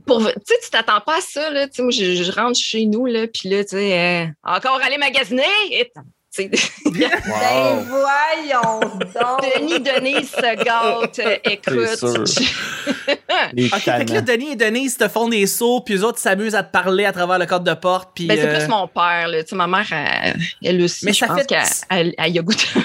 Pour, 0.06 0.20
tu 0.20 0.34
sais, 0.46 0.56
tu 0.64 0.70
t'attends 0.70 1.02
pas 1.02 1.18
à 1.18 1.22
ça, 1.22 1.50
là. 1.52 1.68
Tu 1.68 1.76
sais, 1.76 1.82
moi, 1.82 1.92
je, 1.92 2.24
je 2.24 2.32
rentre 2.32 2.60
chez 2.60 2.86
nous, 2.86 3.08
là, 3.08 3.26
puis 3.28 3.50
là, 3.50 3.64
tu 3.64 3.72
sais, 3.72 4.00
euh, 4.00 4.26
encore 4.44 4.80
aller 4.84 4.98
magasiner? 5.00 5.44
Et, 5.72 5.92
Ben 6.38 7.86
voyons 7.90 8.80
donc. 8.80 9.42
Denis 9.56 9.80
Denise 9.82 10.32
se 10.32 10.56
gâte. 10.64 11.20
Euh, 11.20 11.36
Écoute, 11.44 12.04
Ok, 13.74 13.80
fait 13.82 14.06
que 14.06 14.14
là. 14.14 14.22
Denis 14.22 14.52
et 14.52 14.56
Denise 14.56 14.96
te 14.98 15.10
font 15.10 15.28
des 15.28 15.46
sauts, 15.46 15.82
puis 15.82 15.96
eux 15.96 16.06
autres 16.06 16.20
s'amusent 16.20 16.56
à 16.56 16.64
te 16.64 16.72
parler 16.72 17.04
à 17.06 17.12
travers 17.12 17.38
le 17.38 17.46
code 17.46 17.66
de 17.66 17.74
porte, 17.74 18.12
puis... 18.16 18.28
Ben, 18.28 18.38
c'est 18.40 18.48
euh, 18.48 18.60
plus 18.60 18.68
mon 18.70 18.88
père. 18.88 19.28
Là. 19.28 19.44
Tu 19.44 19.50
sais, 19.50 19.56
ma 19.58 19.68
mère, 19.68 19.86
elle, 19.92 20.40
elle 20.64 20.82
aussi, 20.82 21.04
Mais 21.06 21.12
je 21.14 21.20
ça 21.20 21.28
pense 21.28 21.40
fait- 21.40 21.46
qu'elle 21.48 21.66
elle, 21.90 22.14
elle 22.18 22.32
y 22.34 22.40
a 22.40 22.42
goûté. 22.42 22.66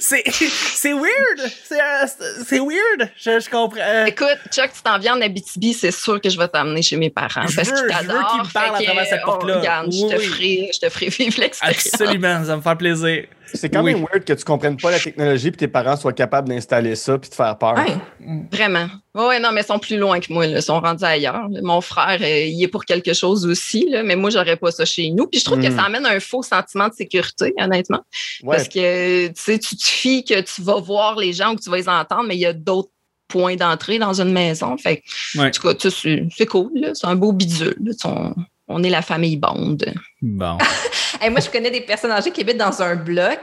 C'est 0.00 0.22
c'est 0.30 0.92
weird! 0.92 1.50
C'est 1.64 1.80
euh, 1.80 2.06
c'est- 2.46 2.58
weird! 2.60 3.10
Je, 3.16 3.40
je 3.40 3.50
comprends. 3.50 3.80
euh, 3.80 4.06
Écoute, 4.06 4.38
Chuck, 4.50 4.70
tu 4.74 4.82
t'en 4.82 4.98
viens 4.98 5.16
en 5.16 5.20
Abitibi, 5.20 5.74
c'est 5.74 5.90
sûr 5.90 6.20
que 6.20 6.30
je 6.30 6.38
vais 6.38 6.48
t'amener 6.48 6.82
chez 6.82 6.96
mes 6.96 7.10
parents. 7.10 7.46
Je 7.46 7.56
parce 7.56 7.68
veux- 7.68 7.74
qu'ils 7.74 7.76
je 7.76 7.82
veux 8.02 8.06
t'adorent. 8.08 8.30
qu'ils 8.32 8.42
me 8.42 8.52
parlent 8.52 8.76
à 8.76 8.82
travers 8.82 9.02
que, 9.04 9.08
cette 9.08 9.20
oh, 9.24 9.26
porte-là. 9.26 9.58
regarde, 9.58 9.92
je, 9.92 10.06
te 10.14 10.18
ferai, 10.18 10.70
je 10.72 10.78
te 10.80 10.88
ferai 10.88 11.08
vivre 11.08 11.40
l'expérience. 11.40 11.86
absolument, 11.92 12.44
ça 12.44 12.56
me 12.56 12.62
fait 12.62 12.76
plaisir. 12.76 13.24
C'est 13.54 13.70
quand 13.70 13.82
Oui. 13.82 13.94
même 13.94 14.04
weird 14.04 14.24
que 14.26 14.34
tu 14.34 14.44
comprennes 14.44 14.76
pas 14.76 14.90
la 14.90 14.98
technologie 15.00 15.50
puis 15.50 15.56
tes 15.56 15.68
parents 15.68 15.96
soient 15.96 16.12
capables 16.12 16.50
d'installer 16.50 16.94
ça 16.96 17.16
puis 17.16 17.30
de 17.30 17.34
faire 17.34 17.56
peur. 17.56 17.76
Ouais. 17.78 17.96
Vraiment. 18.52 18.88
Oui, 19.14 19.40
non, 19.40 19.52
mais 19.52 19.62
ils 19.62 19.66
sont 19.66 19.78
plus 19.78 19.96
loin 19.96 20.20
que 20.20 20.30
moi. 20.30 20.46
Là. 20.46 20.58
Ils 20.58 20.62
sont 20.62 20.78
rendus 20.78 21.02
ailleurs. 21.04 21.48
là. 21.48 21.60
Mon 21.62 21.80
frère, 21.80 22.18
euh, 22.20 22.40
il 22.44 22.62
est 22.62 22.68
pour 22.68 22.84
quelque 22.84 23.14
chose 23.14 23.46
aussi, 23.46 23.88
là, 23.88 24.02
mais 24.02 24.16
moi, 24.16 24.28
j'aurais 24.28 24.56
pas 24.56 24.70
ça 24.70 24.84
chez 24.84 25.08
nous. 25.10 25.26
Puis 25.26 25.40
je 25.40 25.46
trouve 25.46 25.60
que 25.62 25.66
Mm. 25.68 25.76
ça 25.76 25.82
amène 25.84 26.04
un 26.04 26.20
faux 26.20 26.42
sentiment 26.42 26.88
de 26.88 26.92
sécurité, 26.94 27.54
honnêtement. 27.58 28.02
Ouais. 28.42 28.56
Parce 28.58 28.68
que 28.68 29.27
tu 29.28 29.42
sais, 29.42 29.58
tu 29.58 29.76
te 29.76 29.84
fies 29.84 30.24
que 30.24 30.40
tu 30.40 30.62
vas 30.62 30.80
voir 30.80 31.16
les 31.16 31.32
gens 31.32 31.52
ou 31.52 31.56
que 31.56 31.62
tu 31.62 31.70
vas 31.70 31.76
les 31.76 31.88
entendre, 31.88 32.24
mais 32.26 32.36
il 32.36 32.40
y 32.40 32.46
a 32.46 32.52
d'autres 32.52 32.90
points 33.28 33.56
d'entrée 33.56 33.98
dans 33.98 34.20
une 34.20 34.32
maison. 34.32 34.76
Fait 34.78 35.02
Ouais. 35.34 35.46
en 35.46 35.50
tout 35.50 35.62
cas, 35.62 35.90
c'est 35.90 36.46
cool. 36.46 36.70
C'est 36.94 37.06
un 37.06 37.16
beau 37.16 37.32
bidule. 37.32 37.76
là. 38.04 38.34
On, 38.68 38.82
est 38.82 38.90
la 38.90 39.02
famille 39.02 39.36
Bond. 39.36 39.78
Bon. 40.22 40.58
Hey, 41.20 41.30
moi, 41.30 41.40
je 41.40 41.50
connais 41.50 41.70
des 41.70 41.80
personnes 41.80 42.12
âgées 42.12 42.30
qui 42.30 42.42
habitent 42.42 42.58
dans 42.58 42.80
un 42.80 42.94
bloc, 42.94 43.40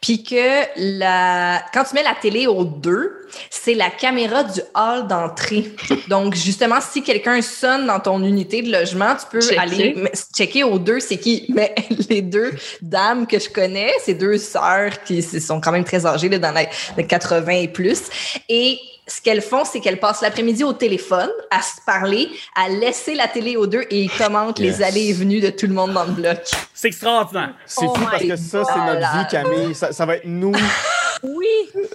puis 0.00 0.22
que 0.22 0.62
la... 0.98 1.62
quand 1.74 1.84
tu 1.84 1.94
mets 1.94 2.02
la 2.02 2.14
télé 2.14 2.46
au 2.46 2.64
2, 2.64 3.28
c'est 3.50 3.74
la 3.74 3.90
caméra 3.90 4.44
du 4.44 4.60
hall 4.74 5.06
d'entrée. 5.08 5.72
Donc, 6.08 6.34
justement, 6.34 6.78
si 6.80 7.02
quelqu'un 7.02 7.42
sonne 7.42 7.86
dans 7.86 8.00
ton 8.00 8.22
unité 8.22 8.62
de 8.62 8.72
logement, 8.72 9.14
tu 9.14 9.26
peux 9.30 9.40
Checker. 9.42 9.58
aller 9.58 10.10
checker 10.34 10.64
au 10.64 10.78
2, 10.78 11.00
c'est 11.00 11.18
qui. 11.18 11.44
Mais 11.54 11.74
les 12.08 12.22
deux 12.22 12.52
dames 12.80 13.26
que 13.26 13.38
je 13.38 13.50
connais, 13.50 13.92
c'est 14.02 14.14
deux 14.14 14.38
sœurs 14.38 15.02
qui 15.02 15.22
sont 15.22 15.60
quand 15.60 15.72
même 15.72 15.84
très 15.84 16.06
âgées, 16.06 16.30
là, 16.30 16.38
dans 16.38 16.52
les, 16.52 16.68
les 16.96 17.06
80 17.06 17.52
et 17.52 17.68
plus. 17.68 18.04
Et 18.48 18.78
ce 19.08 19.20
qu'elles 19.20 19.42
font, 19.42 19.64
c'est 19.64 19.80
qu'elles 19.80 19.98
passent 20.00 20.20
l'après-midi 20.22 20.62
au 20.64 20.72
téléphone 20.72 21.30
à 21.50 21.60
se 21.62 21.80
parler, 21.84 22.28
à 22.54 22.68
laisser 22.68 23.14
la 23.14 23.26
télé 23.26 23.56
aux 23.56 23.66
deux 23.66 23.84
et 23.90 24.02
ils 24.02 24.10
commentent 24.10 24.58
Yes. 24.60 24.78
les 24.78 24.84
allées 24.84 25.08
et 25.08 25.12
venues 25.12 25.40
de 25.40 25.50
tout 25.50 25.66
le 25.66 25.74
monde 25.74 25.92
dans 25.92 26.04
le 26.04 26.12
bloc. 26.12 26.38
C'est 26.74 26.88
extraordinaire. 26.88 27.54
C'est 27.66 27.86
Oh 27.88 27.94
fou 27.94 28.04
parce 28.10 28.22
que 28.22 28.36
ça, 28.36 28.62
c'est 28.64 28.78
notre 28.94 29.18
vie, 29.18 29.26
Camille. 29.30 29.74
Ça, 29.74 29.92
ça 29.92 30.06
va 30.06 30.16
être 30.16 30.26
nous 30.26 30.52
Oui. 31.22 31.46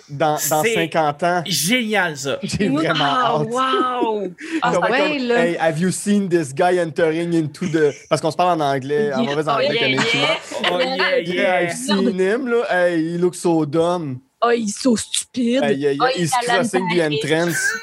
dans, 0.09 0.33
dans 0.49 0.63
C'est- 0.63 0.73
50 0.73 1.23
ans. 1.23 1.43
Génial, 1.45 2.17
ça. 2.17 2.39
J'ai 2.43 2.67
vraiment 2.67 3.05
hâte. 3.05 3.47
wow! 3.49 4.27
Ah, 4.61 4.73
être 4.73 4.81
ouais, 4.91 5.17
comme, 5.17 5.27
là. 5.29 5.45
Hey, 5.45 5.57
have 5.57 5.79
you 5.79 5.91
seen 5.91 6.27
this 6.27 6.53
guy 6.53 6.77
entering 6.81 7.33
into 7.33 7.67
the. 7.67 7.93
Parce 8.09 8.21
qu'on 8.21 8.31
se 8.31 8.35
parle 8.35 8.59
en 8.61 8.65
anglais, 8.65 9.13
en 9.13 9.23
mauvais 9.23 9.43
Oh, 9.45 9.49
anglais, 9.51 9.67
yeah, 9.71 9.79
Camille, 9.79 9.99
yeah. 10.13 10.37
Oh, 10.71 10.79
yeah, 10.79 11.19
Yeah, 11.19 11.33
yeah. 11.33 11.63
I've 11.63 11.73
seen 11.77 12.19
him, 12.19 12.47
là. 12.47 12.63
Hey, 12.69 13.13
he 13.13 13.17
looks 13.17 13.37
so 13.39 13.65
dumb. 13.65 14.17
Oh, 14.45 14.51
ils 14.51 14.69
sont 14.69 14.95
stupides. 14.95 15.63
Hey, 15.63 15.77
yeah, 15.77 15.91
yeah, 15.91 15.97
Oh, 16.01 16.07
il 16.15 16.23
he's 16.23 16.31
est 16.31 16.49
à 16.49 16.55
crossing 16.55 16.87
the 16.89 17.01
entrance. 17.01 17.73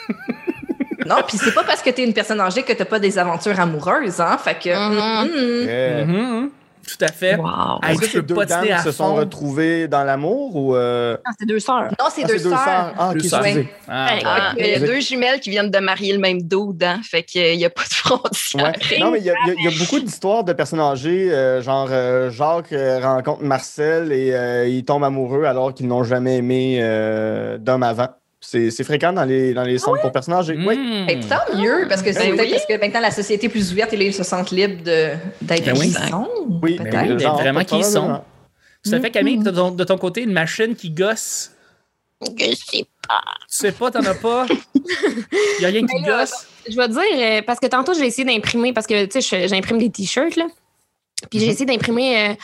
Non, 1.06 1.16
puis 1.26 1.38
c'est 1.38 1.54
pas 1.54 1.64
parce 1.64 1.82
que 1.82 1.90
t'es 1.90 2.04
une 2.04 2.12
personne 2.12 2.40
âgée 2.40 2.62
que 2.62 2.72
t'as 2.72 2.84
pas 2.84 2.98
des 2.98 3.18
aventures 3.18 3.58
amoureuses, 3.58 4.20
hein. 4.20 4.38
Fait 4.38 4.58
que. 4.58 4.68
Mhm. 4.68 5.30
mhm. 5.30 5.66
Yeah. 5.66 6.04
Mhm. 6.04 6.50
Tout 6.98 7.04
à 7.04 7.08
fait. 7.08 7.36
Wow! 7.36 7.78
Hey, 7.82 7.92
Est-ce 7.92 8.00
que 8.00 8.06
ces 8.06 8.22
deux 8.22 8.34
dames 8.46 8.82
se 8.84 8.92
sont 8.92 9.14
retrouvées 9.14 9.88
dans 9.88 10.04
l'amour 10.04 10.56
ou. 10.56 10.74
Euh... 10.74 11.16
Ah, 11.24 11.30
c'est 11.38 11.46
deux 11.46 11.58
sœurs. 11.60 11.84
Non, 11.98 12.06
c'est 12.10 12.22
ah, 12.24 12.26
deux 12.26 12.38
sœurs. 12.38 12.58
Ah, 12.98 13.10
Deux 13.14 13.20
sœurs. 13.20 13.40
Ah, 13.88 14.08
ouais. 14.14 14.20
Ah, 14.24 14.52
il 14.58 14.66
y 14.66 14.74
a 14.74 14.78
deux 14.80 15.00
jumelles 15.00 15.40
qui 15.40 15.50
viennent 15.50 15.70
de 15.70 15.78
marier 15.78 16.12
le 16.12 16.18
même 16.18 16.42
dos 16.42 16.72
dedans. 16.72 16.96
Fait 17.08 17.22
qu'il 17.22 17.56
n'y 17.56 17.64
a 17.64 17.70
pas 17.70 17.82
de 17.84 17.94
frontière. 17.94 18.72
Ouais. 18.90 18.98
Non, 18.98 19.10
mais 19.10 19.18
il 19.18 19.24
y, 19.24 19.30
a- 19.30 19.34
il 19.46 19.48
y 19.48 19.50
a- 19.50 19.54
il 19.58 19.64
y 19.64 19.74
a 19.74 19.78
beaucoup 19.78 20.00
d'histoires 20.00 20.44
de 20.44 20.52
personnes 20.52 20.80
âgées, 20.80 21.32
euh, 21.32 21.62
genre 21.62 21.88
euh, 21.90 22.30
Jacques 22.30 22.72
euh, 22.72 22.98
rencontre 23.00 23.42
Marcel 23.42 24.12
et 24.12 24.32
euh, 24.34 24.66
ils 24.66 24.84
tombent 24.84 25.04
amoureux 25.04 25.44
alors 25.44 25.72
qu'ils 25.74 25.86
n'ont 25.88 26.04
jamais 26.04 26.38
aimé 26.38 26.78
euh, 26.80 27.58
d'homme 27.58 27.82
avant. 27.82 28.08
C'est 28.42 28.70
c'est 28.70 28.84
fréquent 28.84 29.12
dans 29.12 29.24
les, 29.24 29.52
dans 29.52 29.64
les 29.64 29.76
centres 29.78 30.00
pour 30.00 30.12
personnes 30.12 30.34
âgées. 30.34 30.56
Oui. 30.56 30.76
Mm. 30.78 31.06
Ben, 31.06 31.20
tant 31.28 31.56
mieux, 31.58 31.86
parce 31.88 32.02
que 32.02 32.10
c'est 32.12 32.32
Ben 32.32 32.40
oui. 32.40 32.50
parce 32.50 32.64
que 32.66 32.80
maintenant 32.80 33.00
la 33.00 33.10
société 33.10 33.46
est 33.46 33.50
plus 33.50 33.70
ouverte 33.72 33.92
et 33.92 33.96
là, 33.98 34.04
ils 34.04 34.14
se 34.14 34.22
sentent 34.22 34.50
libres 34.50 34.82
de- 34.82 35.10
d'être 35.42 35.64
Ben 35.66 35.76
oui. 35.78 35.92
qui 35.92 35.98
ils 36.02 36.08
sont. 36.08 36.28
Oui, 36.62 36.76
peut-être. 36.76 36.90
Ben 36.92 37.10
oui, 37.10 37.16
d'être 37.16 37.34
vraiment 37.34 37.64
qui 37.64 37.76
ils 37.78 37.84
sont. 37.84 38.10
à 38.92 39.00
fait, 39.00 39.10
Camille, 39.10 39.38
de 39.38 39.50
ton, 39.50 39.70
de 39.72 39.84
ton 39.84 39.98
côté, 39.98 40.22
une 40.22 40.32
machine 40.32 40.74
qui 40.74 40.90
gosse? 40.90 41.50
Je 42.22 42.54
sais 42.54 42.84
pas. 43.06 43.20
Tu 43.42 43.56
sais 43.56 43.72
pas, 43.72 43.90
t'en 43.90 44.04
as 44.04 44.14
pas? 44.14 44.46
Il 44.74 45.62
y 45.62 45.64
a 45.64 45.68
rien 45.68 45.86
qui 45.86 46.00
là, 46.02 46.20
gosse? 46.20 46.46
Je 46.68 46.76
vais 46.76 46.86
te 46.88 46.92
dire, 46.92 47.02
euh, 47.16 47.42
parce 47.46 47.58
que 47.58 47.66
tantôt, 47.66 47.92
j'ai 47.94 48.06
essayé 48.06 48.24
d'imprimer, 48.26 48.72
parce 48.72 48.86
que, 48.86 49.04
tu 49.06 49.20
sais, 49.22 49.48
j'imprime 49.48 49.78
des 49.78 49.90
t-shirts, 49.90 50.36
là. 50.36 50.46
Puis 51.28 51.38
j'ai 51.40 51.48
essayé 51.48 51.66
d'imprimer 51.66 52.30
euh, 52.30 52.34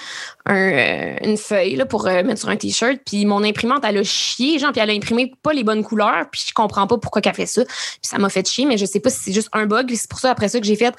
un, 0.46 0.54
euh, 0.56 1.16
une 1.24 1.36
feuille 1.38 1.76
là, 1.76 1.86
pour 1.86 2.06
euh, 2.06 2.22
mettre 2.22 2.40
sur 2.40 2.48
un 2.50 2.56
t-shirt. 2.56 2.98
Puis 3.06 3.24
mon 3.24 3.42
imprimante, 3.42 3.82
elle 3.88 3.98
a 3.98 4.02
chié, 4.02 4.58
genre, 4.58 4.72
puis 4.72 4.80
elle 4.80 4.90
a 4.90 4.92
imprimé 4.92 5.32
pas 5.42 5.52
les 5.52 5.64
bonnes 5.64 5.82
couleurs. 5.82 6.26
Puis 6.30 6.44
je 6.48 6.52
comprends 6.52 6.86
pas 6.86 6.98
pourquoi 6.98 7.22
qu'elle 7.22 7.34
fait 7.34 7.46
ça. 7.46 7.64
Puis 7.64 7.74
ça 8.02 8.18
m'a 8.18 8.28
fait 8.28 8.46
chier, 8.48 8.66
mais 8.66 8.76
je 8.76 8.84
sais 8.84 9.00
pas 9.00 9.08
si 9.10 9.18
c'est 9.20 9.32
juste 9.32 9.48
un 9.52 9.66
bug. 9.66 9.86
Puis 9.86 9.96
C'est 9.96 10.10
pour 10.10 10.18
ça, 10.18 10.30
après 10.30 10.48
ça, 10.48 10.60
que 10.60 10.66
j'ai 10.66 10.76
fait 10.76 10.94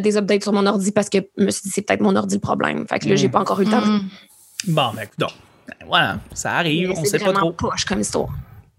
des 0.00 0.16
updates 0.16 0.42
sur 0.42 0.52
mon 0.52 0.66
ordi 0.66 0.92
parce 0.92 1.08
que 1.08 1.18
je 1.36 1.44
me 1.44 1.50
suis 1.50 1.62
dit, 1.64 1.70
c'est 1.70 1.82
peut-être 1.82 2.00
mon 2.02 2.14
ordi 2.16 2.36
le 2.36 2.40
problème. 2.40 2.86
Fait 2.88 2.98
que 2.98 3.08
là, 3.08 3.16
j'ai 3.16 3.28
pas 3.28 3.40
encore 3.40 3.60
eu 3.60 3.64
le 3.64 3.70
temps. 3.70 3.80
Mhm. 3.84 4.08
Bon, 4.68 4.90
ben, 4.94 5.06
donc. 5.18 5.30
Voilà, 5.86 6.18
ça 6.34 6.52
arrive, 6.54 6.90
Mais 6.90 6.98
on 6.98 7.04
sait 7.04 7.18
pas 7.18 7.32
trop. 7.32 7.52
poche 7.52 7.84
comme 7.84 8.00
histoire. 8.00 8.28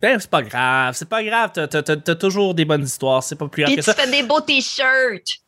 Ben, 0.02 0.20
c'est 0.20 0.30
pas 0.30 0.42
grave, 0.44 0.94
c'est 0.96 1.08
pas 1.08 1.24
grave. 1.24 1.52
T'as- 1.54 1.68
t'as 1.68 2.16
toujours 2.16 2.54
des 2.54 2.66
bonnes 2.66 2.84
histoires, 2.84 3.24
c'est 3.24 3.36
pas 3.38 3.48
plus 3.48 3.64
grave 3.64 3.74
Puis 3.74 3.82
que 3.84 3.90
tu 3.90 3.92
ça. 3.92 3.94
fais 3.94 4.10
des 4.12 4.24
beaux 4.28 4.42
t-shirts. 4.42 5.40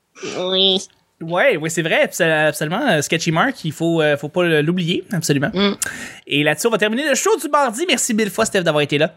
Oui. 0.49 0.87
Ouais, 1.21 1.57
oui, 1.57 1.69
c'est 1.71 1.81
vrai, 1.81 2.03
abs- 2.03 2.21
absolument. 2.21 2.81
euh, 2.89 3.01
Sketchy 3.01 3.31
Mark, 3.31 3.63
il 3.63 3.71
faut, 3.71 4.01
euh, 4.01 4.17
faut 4.17 4.27
pas 4.29 4.43
l'oublier, 4.61 5.03
absolument. 5.13 5.49
Mm. 5.53 5.73
Et 6.27 6.43
là-dessus, 6.43 6.67
on 6.67 6.71
va 6.71 6.77
terminer 6.77 7.07
le 7.07 7.15
show 7.15 7.31
du 7.41 7.47
mardi. 7.49 7.85
Merci 7.87 8.13
mille 8.13 8.29
fois, 8.29 8.45
Steph, 8.45 8.61
d'avoir 8.63 8.81
été 8.81 8.97
là. 8.97 9.13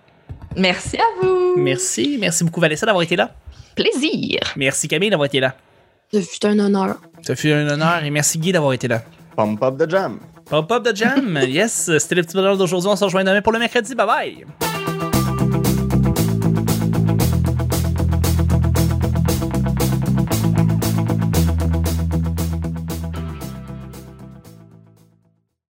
Merci 0.56 0.96
à 0.96 1.04
vous. 1.20 1.54
Merci, 1.56 2.16
merci 2.20 2.44
beaucoup, 2.44 2.60
Vanessa, 2.60 2.86
d'avoir 2.86 3.02
été 3.02 3.16
là. 3.16 3.34
Plaisir. 3.74 4.40
Merci, 4.56 4.86
Camille, 4.88 5.10
d'avoir 5.10 5.26
été 5.26 5.40
là. 5.40 5.54
Ce 6.12 6.20
fut 6.20 6.46
un 6.46 6.58
honneur. 6.58 6.96
Ça 7.22 7.34
fut 7.36 7.50
un 7.52 7.68
honneur 7.68 8.02
et 8.04 8.10
merci, 8.10 8.38
Guy, 8.38 8.52
d'avoir 8.52 8.72
été 8.72 8.88
là. 8.88 9.02
Pump 9.36 9.62
up 9.62 9.76
the 9.78 9.90
jam. 9.90 10.18
Pop-up 10.48 10.82
de 10.82 10.96
jam, 10.96 11.38
yes, 11.46 11.90
c'était 11.98 12.14
le 12.14 12.22
petit 12.22 12.34
bonheur 12.34 12.56
d'aujourd'hui. 12.56 12.88
On 12.90 12.96
se 12.96 13.04
rejoint 13.04 13.22
demain 13.22 13.42
pour 13.42 13.52
le 13.52 13.58
mercredi. 13.58 13.94
Bye 13.94 14.06
bye. 14.06 14.77